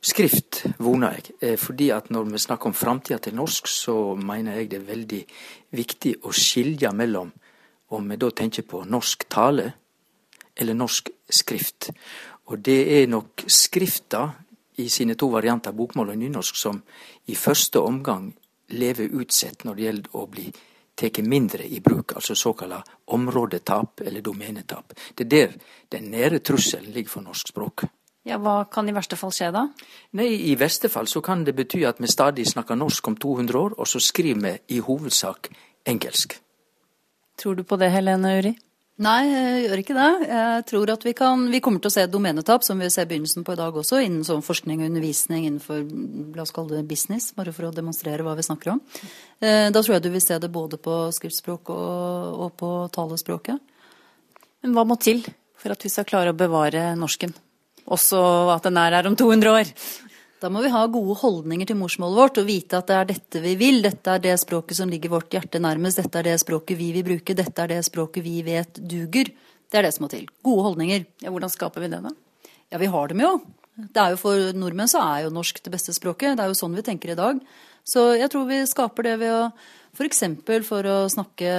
Skrift, 0.00 0.64
voner 0.78 1.14
jeg. 1.16 1.34
Eh, 1.40 1.56
fordi 1.56 1.90
at 1.90 2.10
når 2.10 2.30
vi 2.30 2.38
snakker 2.38 2.66
om 2.66 2.74
framtida 2.74 3.18
til 3.18 3.34
norsk, 3.34 3.66
så 3.66 4.14
mener 4.14 4.56
jeg 4.56 4.70
det 4.70 4.80
er 4.80 4.94
veldig 4.94 5.24
viktig 5.72 6.14
å 6.22 6.32
skilje 6.32 6.92
mellom 6.92 7.32
om 7.90 8.08
vi 8.08 8.16
da 8.16 8.30
tenker 8.30 8.62
på 8.62 8.84
norsk 8.86 9.28
tale 9.28 9.72
eller 10.56 10.74
norsk 10.74 11.08
skrift. 11.30 11.90
Og 12.46 12.62
det 12.62 13.02
er 13.02 13.06
nok 13.06 13.44
skrifta 13.46 14.34
i 14.78 14.88
sine 14.88 15.14
to 15.14 15.28
varianter, 15.28 15.72
bokmål 15.72 16.10
og 16.10 16.18
nynorsk, 16.18 16.56
som 16.56 16.82
i 17.26 17.34
første 17.34 17.80
omgang 17.80 18.34
lever 18.68 19.14
utsett 19.20 19.64
når 19.64 19.74
det 19.74 19.86
gjelder 19.86 20.16
å 20.16 20.26
bli 20.26 20.48
tatt 20.98 21.20
mindre 21.22 21.66
i 21.66 21.80
bruk, 21.80 22.16
altså 22.18 22.34
såkalla 22.34 22.82
områdetap 23.14 24.00
eller 24.00 24.20
domenetap. 24.20 24.92
Det 25.14 25.24
er 25.24 25.30
der 25.30 25.54
den 25.88 26.10
nære 26.10 26.42
trusselen 26.42 26.92
ligger 26.92 27.10
for 27.10 27.26
norsk 27.26 27.52
språk. 27.54 27.86
Ja, 28.26 28.36
Hva 28.38 28.66
kan 28.68 28.88
i 28.88 28.92
verste 28.92 29.16
fall 29.16 29.32
skje 29.32 29.52
da? 29.54 29.62
Nei, 30.18 30.28
I 30.50 30.56
verste 30.58 30.90
fall 30.92 31.06
så 31.08 31.22
kan 31.24 31.44
det 31.46 31.54
bety 31.56 31.84
at 31.88 32.00
vi 32.02 32.10
stadig 32.10 32.44
snakker 32.50 32.76
norsk 32.76 33.08
om 33.08 33.16
200 33.16 33.58
år, 33.58 33.78
og 33.78 33.88
så 33.88 34.02
skriver 34.02 34.42
vi 34.42 34.76
i 34.76 34.80
hovedsak 34.84 35.48
engelsk. 35.86 36.36
Tror 37.38 37.54
du 37.54 37.62
på 37.62 37.78
det, 37.78 37.92
Helene 37.94 38.34
Uri? 38.40 38.52
Nei, 38.98 39.28
jeg 39.30 39.58
gjør 39.62 39.80
ikke 39.84 39.94
det. 39.94 40.06
Jeg 40.26 40.62
tror 40.66 40.90
at 40.90 41.04
vi, 41.06 41.12
kan, 41.14 41.44
vi 41.52 41.60
kommer 41.62 41.82
til 41.82 41.90
å 41.90 41.94
se 41.94 42.02
domenetap, 42.10 42.64
som 42.66 42.80
vi 42.82 42.88
ser 42.90 43.06
begynnelsen 43.06 43.44
på 43.46 43.54
i 43.54 43.58
dag 43.60 43.76
også, 43.78 44.00
innen 44.02 44.24
sånn 44.26 44.42
forskning 44.42 44.82
og 44.82 44.88
undervisning 44.88 45.44
innenfor 45.46 45.84
la 46.34 46.42
oss 46.42 46.50
kalle 46.54 46.80
det 46.80 46.88
business, 46.90 47.28
bare 47.36 47.54
for 47.54 47.68
å 47.68 47.74
demonstrere 47.74 48.26
hva 48.26 48.34
vi 48.34 48.46
snakker 48.48 48.72
om. 48.74 48.82
Eh, 49.38 49.68
da 49.70 49.82
tror 49.84 49.94
jeg 49.94 50.06
du 50.08 50.10
vil 50.16 50.24
se 50.24 50.40
det 50.42 50.50
både 50.50 50.80
på 50.82 50.96
skriftspråk 51.14 51.70
og, 51.70 52.42
og 52.42 52.56
på 52.58 52.72
talespråket. 52.98 53.62
Men 54.66 54.74
hva 54.74 54.82
må 54.88 54.98
til 54.98 55.22
for 55.58 55.76
at 55.76 55.86
vi 55.86 55.94
skal 55.94 56.08
klare 56.08 56.34
å 56.34 56.38
bevare 56.38 56.90
norsken? 56.98 57.36
Også 57.86 58.18
at 58.50 58.66
den 58.66 58.82
er 58.82 58.98
her 58.98 59.06
om 59.06 59.14
200 59.16 59.54
år? 59.60 59.70
Da 60.38 60.50
må 60.54 60.62
vi 60.62 60.70
ha 60.70 60.84
gode 60.86 61.16
holdninger 61.18 61.66
til 61.66 61.78
morsmålet 61.80 62.18
vårt 62.20 62.38
og 62.38 62.46
vite 62.46 62.78
at 62.78 62.86
det 62.86 62.96
er 62.96 63.08
dette 63.10 63.40
vi 63.42 63.56
vil. 63.58 63.80
Dette 63.82 64.12
er 64.14 64.22
det 64.22 64.36
språket 64.38 64.78
som 64.78 64.90
ligger 64.90 65.10
vårt 65.16 65.34
hjerte 65.34 65.58
nærmest. 65.58 65.98
Dette 65.98 66.20
er 66.20 66.28
det 66.30 66.36
språket 66.44 66.78
vi 66.78 66.92
vil 66.94 67.06
bruke. 67.06 67.34
Dette 67.34 67.64
er 67.64 67.72
det 67.72 67.80
språket 67.88 68.22
vi 68.22 68.36
vet 68.46 68.78
duger. 68.78 69.32
Det 69.68 69.80
er 69.80 69.88
det 69.88 69.94
som 69.96 70.06
må 70.06 70.10
til. 70.12 70.28
Gode 70.46 70.68
holdninger. 70.68 71.08
Ja, 71.24 71.32
hvordan 71.34 71.50
skaper 71.50 71.82
vi 71.82 71.90
det, 71.90 72.00
da? 72.06 72.14
Ja, 72.70 72.78
vi 72.78 72.90
har 72.92 73.10
dem 73.10 73.24
jo. 73.24 73.32
Det 73.78 74.02
er 74.02 74.14
jo 74.14 74.20
For 74.20 74.52
nordmenn 74.54 74.90
så 74.90 75.02
er 75.02 75.26
jo 75.26 75.34
norsk 75.34 75.58
det 75.64 75.74
beste 75.74 75.94
språket. 75.96 76.38
Det 76.38 76.46
er 76.46 76.52
jo 76.52 76.60
sånn 76.60 76.78
vi 76.78 76.86
tenker 76.86 77.12
i 77.14 77.18
dag. 77.18 77.42
Så 77.88 78.12
jeg 78.20 78.30
tror 78.30 78.46
vi 78.46 78.62
skaper 78.68 79.10
det 79.10 79.18
ved 79.24 79.34
å 79.34 79.42
F.eks. 79.98 80.20
For, 80.46 80.64
for 80.66 80.86
å 80.86 80.96
snakke 81.10 81.50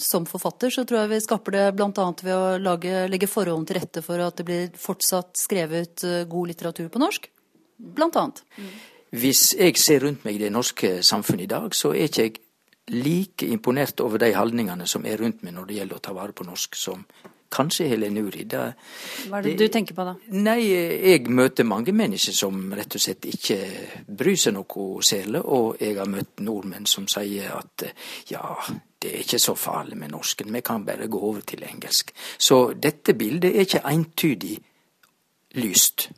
som 0.00 0.24
forfatter, 0.28 0.72
så 0.72 0.86
tror 0.88 1.02
jeg 1.02 1.10
vi 1.10 1.20
skaper 1.24 1.56
det 1.56 1.64
bl.a. 1.76 2.06
ved 2.22 2.32
å 2.32 2.56
lage, 2.62 3.04
legge 3.10 3.28
forholdene 3.28 3.68
til 3.68 3.80
rette 3.80 4.02
for 4.06 4.22
at 4.24 4.38
det 4.38 4.46
blir 4.48 4.70
fortsatt 4.80 5.34
skrevet 5.36 6.04
eh, 6.06 6.22
god 6.30 6.52
litteratur 6.52 6.88
på 6.88 7.02
norsk. 7.02 7.28
Blant 7.76 8.16
annet. 8.16 8.42
Hvis 9.14 9.52
jeg 9.58 9.76
ser 9.78 10.02
rundt 10.06 10.24
meg 10.26 10.38
i 10.38 10.42
det 10.42 10.50
norske 10.52 10.96
samfunnet 11.06 11.46
i 11.46 11.52
dag, 11.52 11.74
så 11.74 11.92
er 11.94 12.08
ikke 12.08 12.22
jeg 12.22 12.40
like 12.94 13.46
imponert 13.46 14.00
over 14.04 14.18
de 14.20 14.34
holdningene 14.34 14.86
som 14.90 15.06
er 15.06 15.20
rundt 15.20 15.44
meg 15.44 15.54
når 15.54 15.68
det 15.68 15.78
gjelder 15.78 16.00
å 16.00 16.04
ta 16.04 16.12
vare 16.16 16.34
på 16.36 16.44
norsk, 16.44 16.76
som 16.76 17.04
kanskje 17.54 17.86
Helen 17.88 18.18
Uri. 18.18 18.44
Hva 18.50 18.64
er 19.38 19.44
det, 19.44 19.54
det, 19.54 19.68
du 19.68 19.72
tenker 19.72 19.96
på 19.96 20.06
da? 20.06 20.16
Nei, 20.34 20.58
jeg 20.66 21.28
møter 21.30 21.66
mange 21.68 21.94
mennesker 21.94 22.34
som 22.34 22.58
rett 22.74 22.96
og 22.98 23.04
slett 23.04 23.28
ikke 23.30 23.58
bryr 24.08 24.40
seg 24.40 24.56
noe 24.56 25.04
særlig. 25.06 25.44
Og 25.44 25.78
jeg 25.80 25.98
har 26.00 26.10
møtt 26.10 26.42
nordmenn 26.44 26.88
som 26.90 27.06
sier 27.10 27.54
at 27.54 27.86
ja, 28.32 28.42
det 28.98 29.12
er 29.12 29.22
ikke 29.22 29.42
så 29.42 29.54
farlig 29.58 29.98
med 30.00 30.14
norsken, 30.14 30.52
vi 30.52 30.64
kan 30.66 30.86
bare 30.86 31.08
gå 31.08 31.20
over 31.30 31.44
til 31.46 31.64
engelsk. 31.66 32.14
Så 32.38 32.72
dette 32.74 33.14
bildet 33.18 33.54
er 33.54 33.68
ikke 33.68 33.84
entydig 33.90 34.58
lyst. 35.54 36.08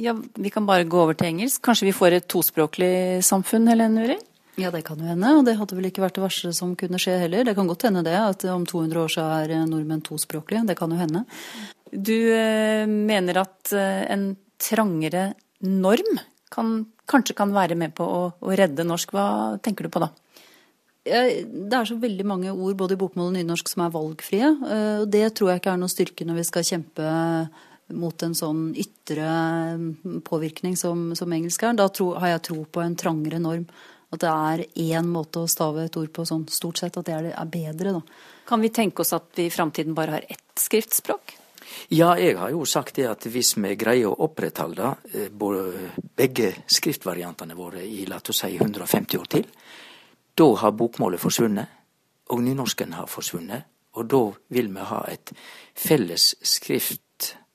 Ja, 0.00 0.14
Vi 0.34 0.50
kan 0.50 0.66
bare 0.66 0.84
gå 0.84 0.98
over 1.02 1.14
til 1.14 1.30
engelsk. 1.30 1.62
Kanskje 1.62 1.90
vi 1.90 1.96
får 1.96 2.16
et 2.16 2.28
tospråklig 2.28 3.22
samfunn, 3.24 3.68
Helene 3.68 4.06
Uri? 4.06 4.18
Ja, 4.60 4.70
det 4.70 4.82
kan 4.84 4.98
jo 5.00 5.08
hende. 5.08 5.34
Og 5.38 5.44
det 5.46 5.56
hadde 5.58 5.76
vel 5.76 5.88
ikke 5.88 6.02
vært 6.04 6.16
det 6.18 6.24
verste 6.24 6.52
som 6.56 6.74
kunne 6.78 7.00
skje 7.00 7.18
heller. 7.22 7.44
Det 7.46 7.54
kan 7.56 7.68
godt 7.68 7.86
hende 7.88 8.04
det, 8.06 8.16
at 8.16 8.44
om 8.52 8.66
200 8.68 9.02
år 9.02 9.12
så 9.12 9.26
er 9.38 9.54
nordmenn 9.68 10.02
tospråklige. 10.04 10.66
Det 10.68 10.76
kan 10.78 10.92
jo 10.92 11.00
hende. 11.00 11.24
Du 11.90 12.16
eh, 12.34 12.86
mener 12.86 13.42
at 13.42 13.72
eh, 13.74 14.04
en 14.12 14.34
trangere 14.60 15.32
norm 15.66 16.18
kan, 16.52 16.84
kanskje 17.08 17.36
kan 17.38 17.54
være 17.54 17.78
med 17.78 17.94
på 17.96 18.04
å, 18.04 18.24
å, 18.40 18.52
redde 18.56 18.86
norsk. 18.86 19.14
Hva 19.14 19.56
tenker 19.62 19.86
du 19.86 19.92
på 19.92 20.02
da? 20.02 20.10
Det 21.00 21.72
er 21.72 21.88
så 21.88 21.96
veldig 21.96 22.26
mange 22.28 22.52
ord 22.52 22.76
både 22.76 22.94
i 22.94 23.00
bokmål 23.00 23.30
og 23.30 23.36
nynorsk 23.38 23.70
som 23.72 23.86
er 23.86 23.94
valgfrie. 23.94 24.50
Eh, 24.50 24.96
og 25.04 25.10
det 25.12 25.26
tror 25.38 25.54
jeg 25.54 25.62
ikke 25.62 25.74
er 25.74 25.82
noe 25.82 25.92
styrke 25.92 26.28
når 26.28 26.42
vi 26.42 26.48
skal 26.50 26.68
kjempe 26.72 27.14
mot 27.96 28.22
en 28.22 28.34
sånn 28.36 28.70
ytre 28.78 29.30
påvirkning 30.26 30.76
som, 30.78 31.10
som 31.18 31.32
engelsk 31.32 31.64
er. 31.66 31.78
Da 31.78 31.88
tro, 31.92 32.12
har 32.20 32.34
jeg 32.34 32.44
tro 32.50 32.64
på 32.64 32.84
en 32.84 32.96
trangere 32.98 33.40
norm. 33.42 33.66
At 34.10 34.24
det 34.24 34.30
er 34.30 34.64
én 34.90 35.06
måte 35.06 35.44
å 35.44 35.50
stave 35.50 35.84
et 35.86 35.96
ord 35.98 36.10
på 36.14 36.24
sånn 36.26 36.48
stort 36.50 36.80
sett, 36.82 36.96
at 36.98 37.06
det 37.06 37.14
er, 37.14 37.28
er 37.30 37.50
bedre, 37.50 37.94
da. 38.00 38.00
Kan 38.48 38.64
vi 38.64 38.72
tenke 38.74 39.04
oss 39.04 39.14
at 39.14 39.30
vi 39.38 39.46
i 39.46 39.52
framtiden 39.54 39.94
bare 39.94 40.16
har 40.16 40.26
ett 40.26 40.58
skriftspråk? 40.58 41.36
Ja, 41.94 42.16
jeg 42.18 42.34
har 42.38 42.50
jo 42.50 42.64
sagt 42.66 42.96
det 42.98 43.06
at 43.06 43.26
hvis 43.30 43.52
vi 43.58 43.76
greier 43.78 44.10
å 44.10 44.26
opprettholde 44.26 44.94
eh, 45.14 45.28
begge 46.16 46.50
skriftvariantene 46.66 47.54
våre 47.54 47.84
i 47.86 48.02
la 48.10 48.18
oss 48.18 48.42
si 48.42 48.56
150 48.56 49.20
år 49.20 49.30
til, 49.30 49.46
da 50.34 50.48
har 50.62 50.74
bokmålet 50.74 51.22
forsvunnet, 51.22 51.76
og 52.30 52.42
nynorsken 52.42 52.94
har 52.98 53.10
forsvunnet. 53.10 53.66
Og 53.98 54.06
da 54.06 54.22
vil 54.54 54.68
vi 54.70 54.86
ha 54.86 55.00
et 55.10 55.32
felles 55.74 56.34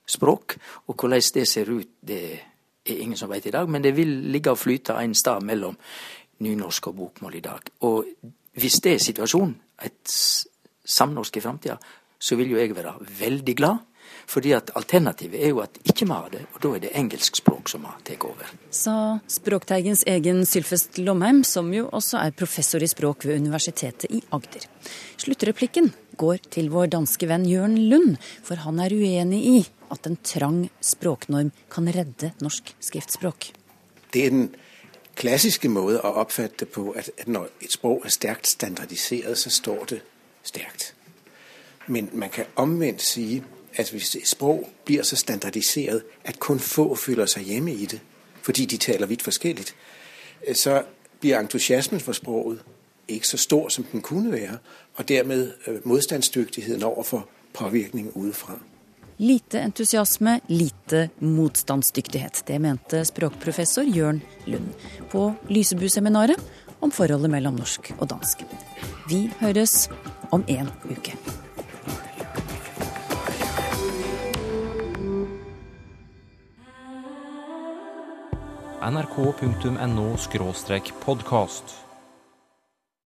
skriftspråk. 0.05 0.57
Og 0.87 0.95
hvordan 0.95 1.21
det 1.33 1.47
ser 1.47 1.69
ut, 1.69 1.87
det 2.01 2.39
er 2.85 3.01
ingen 3.01 3.17
som 3.17 3.29
vet 3.29 3.45
i 3.45 3.51
dag, 3.51 3.69
men 3.69 3.81
det 3.81 3.95
vil 3.95 4.31
ligge 4.31 4.51
og 4.51 4.57
flyte 4.57 4.93
en 4.93 5.15
stad 5.15 5.41
mellom 5.41 5.77
nynorsk 6.39 6.87
og 6.87 6.95
bokmål 6.95 7.35
i 7.35 7.41
dag. 7.41 7.59
Og 7.81 8.05
hvis 8.53 8.79
det 8.81 8.93
er 8.93 8.99
situasjonen, 8.99 9.55
et 9.83 10.07
samnorsk 10.85 11.37
i 11.37 11.41
framtida, 11.41 11.77
så 12.19 12.35
vil 12.35 12.51
jo 12.51 12.57
jeg 12.57 12.75
være 12.75 12.95
veldig 13.19 13.55
glad. 13.55 13.77
Fordi 14.27 14.51
at 14.53 14.71
alternativet 14.75 15.43
er 15.43 15.49
jo 15.49 15.59
at 15.61 15.77
ikke 15.85 16.05
vi 16.05 16.11
har 16.11 16.29
det, 16.31 16.45
og 16.53 16.61
da 16.61 16.69
er 16.75 16.79
det 16.79 16.91
engelsk 16.97 17.35
språk 17.35 17.69
som 17.69 17.83
har 17.85 17.99
tatt 18.05 18.23
over. 18.25 18.49
Sa 18.73 19.19
Språkteigens 19.29 20.03
egen 20.07 20.45
Sylfest 20.45 20.97
Lomheim, 20.97 21.43
som 21.43 21.69
jo 21.73 21.89
også 21.93 22.17
er 22.23 22.33
professor 22.33 22.81
i 22.81 22.89
språk 22.89 23.25
ved 23.25 23.37
Universitetet 23.37 24.09
i 24.09 24.23
Agder. 24.33 24.65
Sluttreplikken 25.21 25.91
går 26.17 26.41
til 26.49 26.71
vår 26.73 26.89
danske 26.95 27.29
venn 27.29 27.45
Jørn 27.45 27.77
Lund, 27.89 28.17
for 28.43 28.61
han 28.65 28.79
er 28.81 28.93
uenig 28.97 29.41
i 29.45 29.57
at 29.91 30.07
en 30.07 30.17
trang 30.23 30.69
språknorm 30.81 31.51
kan 31.71 31.89
redde 31.95 32.31
norsk 32.41 32.75
skriftspråk. 32.79 33.51
Det 34.13 34.25
er 34.25 34.29
den 34.29 34.55
klassiske 35.15 35.69
måten 35.69 35.99
å 36.03 36.15
oppfatte 36.21 36.65
det 36.65 36.69
på, 36.69 36.91
at, 36.91 37.09
når 37.27 37.49
et 37.61 37.71
språk 37.71 38.05
er 38.05 38.13
sterkt 38.13 38.47
standardiseret, 38.47 39.37
så 39.37 39.49
står 39.49 39.85
det 39.89 40.01
sterkt. 40.43 40.93
Men 41.87 42.09
man 42.13 42.29
kan 42.29 42.45
omvendt 42.55 43.01
si 43.01 43.43
at 43.75 43.91
hvis 43.91 44.15
et 44.15 44.27
språk 44.27 44.63
blir 44.85 45.03
så 45.03 45.15
standardiseret 45.15 46.03
at 46.25 46.39
kun 46.39 46.59
få 46.59 46.95
føler 46.95 47.25
seg 47.25 47.43
hjemme 47.43 47.73
i 47.73 47.85
det, 47.85 47.99
fordi 48.41 48.65
de 48.65 48.77
taler 48.77 49.07
vidt 49.07 49.21
forskjellig, 49.21 49.65
så 50.53 50.83
blir 51.19 51.37
entusiasmen 51.39 51.99
for 51.99 52.13
språket 52.13 52.63
ikke 53.07 53.27
så 53.27 53.37
stor 53.37 53.69
som 53.69 53.83
den 53.83 54.01
kunne 54.01 54.31
være, 54.31 54.57
og 54.95 55.07
dermed 55.07 55.53
øh, 55.67 55.87
motstandsdyktigheten 55.87 56.83
overfor 56.83 57.29
påvirkning 57.53 58.11
udefra. 58.15 58.59
Lite 59.17 59.59
entusiasme, 59.59 60.39
lite 60.47 61.09
motstandsdyktighet. 61.19 62.43
Det 62.45 62.59
mente 62.59 63.05
språkprofessor 63.05 63.83
Jørn 63.83 64.21
Lund 64.45 64.73
på 65.11 65.33
Lysebu-seminaret 65.47 66.41
om 66.79 66.91
forholdet 66.91 67.31
mellom 67.31 67.55
norsk 67.55 67.93
og 67.95 68.09
dansk. 68.11 68.43
Vi 69.07 69.29
høres 69.39 69.87
om 70.35 70.43
en 70.51 70.67
uke. 70.91 71.15
nrk.no 78.85 80.17
podkast. 81.05 81.84